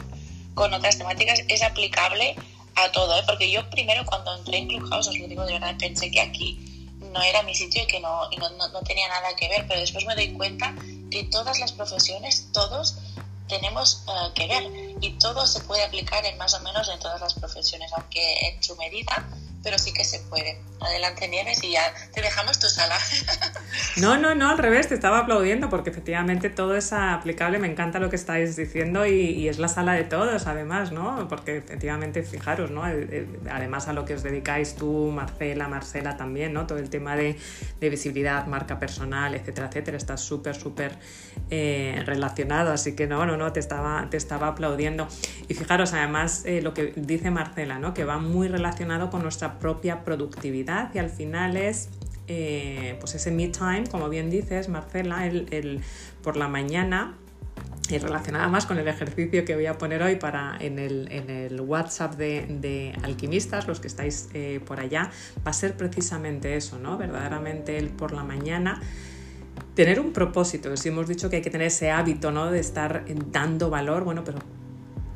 [0.54, 2.34] con otras temáticas, es aplicable
[2.74, 3.22] a todo, ¿eh?
[3.26, 6.84] Porque yo primero cuando entré en Clubhouse, os lo digo de verdad, pensé que aquí
[7.12, 9.80] no era mi sitio y que no, y no, no tenía nada que ver, pero
[9.80, 10.74] después me doy cuenta
[11.10, 12.96] que todas las profesiones, todos
[13.48, 14.62] tenemos uh, que ver
[15.00, 18.62] y todo se puede aplicar en más o menos en todas las profesiones, aunque en
[18.62, 19.28] su medida,
[19.62, 20.60] pero sí que se puede.
[20.80, 21.82] Adelante Nieves y ya
[22.14, 22.94] te dejamos tu sala.
[23.96, 27.98] No, no, no, al revés, te estaba aplaudiendo porque efectivamente todo es aplicable, me encanta
[27.98, 31.26] lo que estáis diciendo y, es la sala de todos además, ¿no?
[31.28, 32.84] Porque efectivamente, fijaros, ¿no?
[33.50, 36.66] Además a lo que os dedicáis tú, Marcela, Marcela también, ¿no?
[36.66, 37.38] Todo el tema de,
[37.80, 40.96] de visibilidad, marca personal, etcétera, etcétera, está súper, súper
[41.50, 45.08] eh, relacionado, así que no, no, no, te estaba, te estaba aplaudiendo.
[45.48, 47.94] Y fijaros además eh, lo que dice Marcela, ¿no?
[47.94, 51.88] Que va muy relacionado con nuestra propia productividad y al final es
[52.30, 55.80] eh, pues ese me time, como bien dices, Marcela, el,
[56.22, 57.16] por la mañana
[57.88, 61.30] y relacionada más con el ejercicio que voy a poner hoy para en el, en
[61.30, 65.10] el WhatsApp de, de, alquimistas, los que estáis eh, por allá,
[65.46, 66.98] va a ser precisamente eso, ¿no?
[66.98, 68.82] Verdaderamente el por la mañana
[69.74, 70.76] tener un propósito.
[70.76, 72.50] Si hemos dicho que hay que tener ese hábito, ¿no?
[72.50, 74.38] De estar dando valor, bueno, pero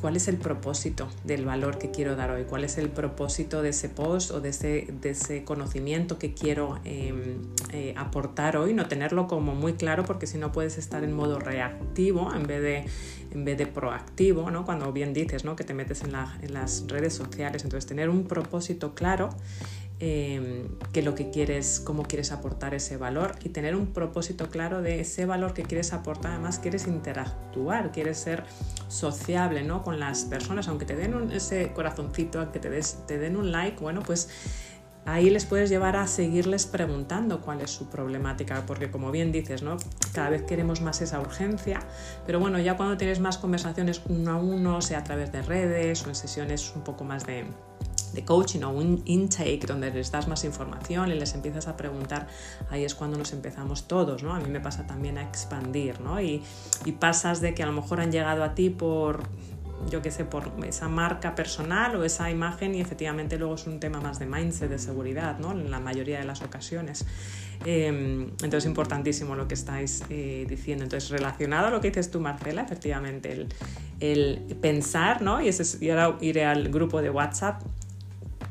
[0.02, 3.68] cuál es el propósito del valor que quiero dar hoy, cuál es el propósito de
[3.68, 7.36] ese post o de ese, de ese conocimiento que quiero em,
[7.72, 11.38] eh, aportar hoy, no tenerlo como muy claro porque si no puedes estar en modo
[11.38, 12.84] reactivo en vez de,
[13.30, 14.64] en vez de proactivo, ¿no?
[14.64, 15.54] cuando bien dices ¿no?
[15.54, 19.30] que te metes en, la, en las redes sociales, entonces tener un propósito claro
[20.04, 24.82] eh, que lo que quieres, cómo quieres aportar ese valor y tener un propósito claro
[24.82, 26.32] de ese valor que quieres aportar.
[26.32, 28.42] Además, quieres interactuar, quieres ser
[28.88, 29.84] sociable ¿no?
[29.84, 32.68] con las personas, aunque te den ese corazoncito, aunque te,
[33.06, 34.28] te den un like, bueno, pues
[35.04, 39.62] ahí les puedes llevar a seguirles preguntando cuál es su problemática, porque como bien dices,
[39.62, 39.76] ¿no?
[40.12, 41.78] Cada vez queremos más esa urgencia,
[42.26, 46.04] pero bueno, ya cuando tienes más conversaciones uno a uno, sea a través de redes
[46.04, 47.44] o en sesiones un poco más de,
[48.14, 52.28] de coaching o un intake donde les das más información y les empiezas a preguntar,
[52.70, 54.34] ahí es cuando nos empezamos todos, ¿no?
[54.34, 56.20] A mí me pasa también a expandir, ¿no?
[56.20, 56.42] Y,
[56.84, 59.22] y pasas de que a lo mejor han llegado a ti por
[59.90, 63.80] yo qué sé, por esa marca personal o esa imagen y efectivamente luego es un
[63.80, 65.52] tema más de mindset, de seguridad, ¿no?
[65.52, 67.04] En la mayoría de las ocasiones.
[67.64, 67.86] Eh,
[68.42, 70.84] entonces, importantísimo lo que estáis eh, diciendo.
[70.84, 73.48] Entonces, relacionado a lo que dices tú, Marcela, efectivamente, el,
[74.00, 75.40] el pensar, ¿no?
[75.40, 77.62] Y, ese, y ahora iré al grupo de WhatsApp,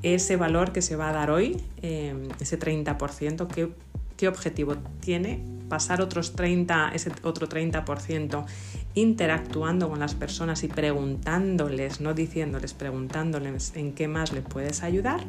[0.03, 3.69] ese valor que se va a dar hoy, eh, ese 30%, ¿qué,
[4.17, 5.43] ¿qué, objetivo tiene?
[5.69, 8.45] Pasar otros 30, ese otro 30%
[8.93, 15.23] interactuando con las personas y preguntándoles, no diciéndoles, preguntándoles en qué más les puedes ayudar.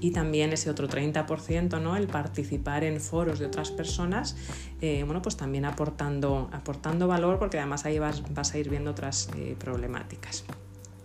[0.00, 1.96] Y también ese otro 30%, ¿no?
[1.96, 4.36] el participar en foros de otras personas,
[4.80, 8.22] eh, bueno, pues también aportando, aportando valor porque además ahí vas,
[8.54, 10.44] a ir viendo otras eh, problemáticas.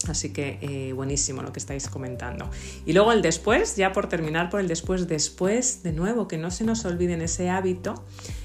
[0.08, 2.50] Así que eh, buenísimo lo que estáis comentando.
[2.86, 6.52] Y luego el después, ya por terminar por el después, después, de nuevo, que no
[6.52, 8.04] se nos olviden ese hábito,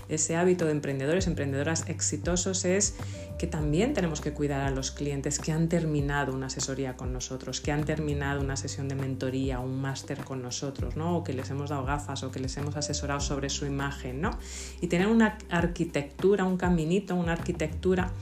[0.08, 2.94] ese hábito de emprendedores, emprendedoras exitosos es
[3.38, 7.62] que también tenemos que cuidar a los clientes que han terminado una asesoría con nosotros,
[7.62, 11.16] que han terminado una sesión de mentoría, un máster con nosotros, ¿no?
[11.16, 14.38] O que les hemos dado gafas o que les hemos asesorado sobre su imagen, ¿no?
[14.82, 18.12] Y tener una arquitectura, un caminito, una arquitectura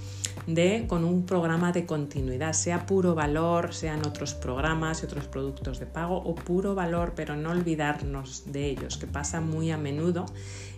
[0.47, 5.79] de, con un programa de continuidad, sea puro valor, sean otros programas y otros productos
[5.79, 10.27] de pago o puro valor, pero no olvidarnos de ellos, que pasa muy a menudo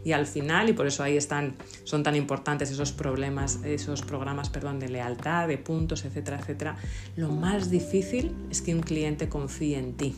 [0.04, 4.48] y al final, y por eso ahí están, son tan importantes esos problemas, esos programas
[4.48, 6.76] perdón, de lealtad, de puntos, etcétera, etcétera,
[7.16, 10.16] lo más difícil es que un cliente confíe en ti.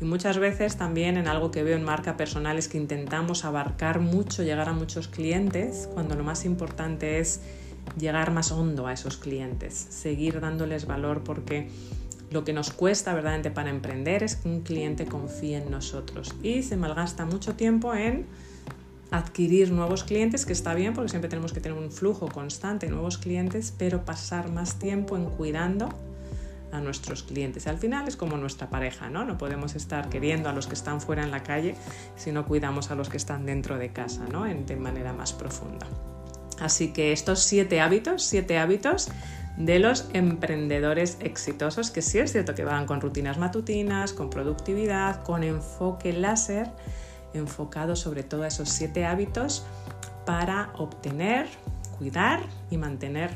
[0.00, 3.98] Y muchas veces también en algo que veo en marca personal es que intentamos abarcar
[3.98, 7.40] mucho, llegar a muchos clientes, cuando lo más importante es
[7.96, 11.68] llegar más hondo a esos clientes, seguir dándoles valor porque
[12.30, 16.62] lo que nos cuesta verdaderamente para emprender es que un cliente confíe en nosotros y
[16.62, 18.26] se malgasta mucho tiempo en
[19.10, 22.92] adquirir nuevos clientes, que está bien porque siempre tenemos que tener un flujo constante de
[22.92, 25.88] nuevos clientes, pero pasar más tiempo en cuidando
[26.72, 27.66] a nuestros clientes.
[27.66, 29.24] Al final es como nuestra pareja, ¿no?
[29.24, 31.74] No podemos estar queriendo a los que están fuera en la calle
[32.16, 34.44] si no cuidamos a los que están dentro de casa, ¿no?
[34.44, 35.86] De manera más profunda.
[36.60, 39.08] Así que estos siete hábitos, siete hábitos
[39.56, 45.22] de los emprendedores exitosos, que sí es cierto que van con rutinas matutinas, con productividad,
[45.24, 46.70] con enfoque láser,
[47.34, 49.66] enfocado sobre todo a esos siete hábitos
[50.24, 51.48] para obtener,
[51.98, 52.40] cuidar
[52.70, 53.30] y mantener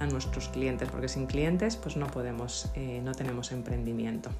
[0.00, 4.30] a nuestros clientes, porque sin clientes pues no podemos, eh, no tenemos emprendimiento.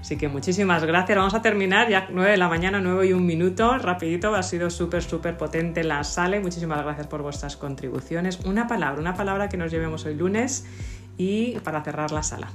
[0.00, 1.18] Así que muchísimas gracias.
[1.18, 4.70] Vamos a terminar ya 9 de la mañana, 9 y un minuto, rapidito, ha sido
[4.70, 8.40] súper, súper potente la sala muchísimas gracias por vuestras contribuciones.
[8.44, 10.64] Una palabra, una palabra que nos llevemos hoy lunes
[11.16, 12.50] y para cerrar la sala.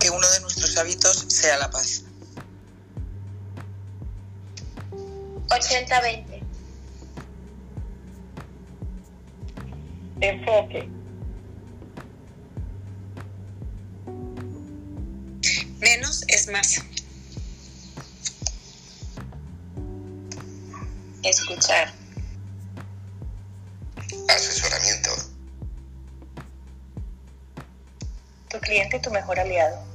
[0.00, 2.07] Que uno de nuestros hábitos sea la paz.
[5.48, 6.42] 80-20.
[10.20, 10.88] Enfoque.
[15.80, 16.82] Menos es más.
[21.22, 21.92] Escuchar.
[24.28, 25.10] Asesoramiento.
[28.50, 29.87] Tu cliente, tu mejor aliado.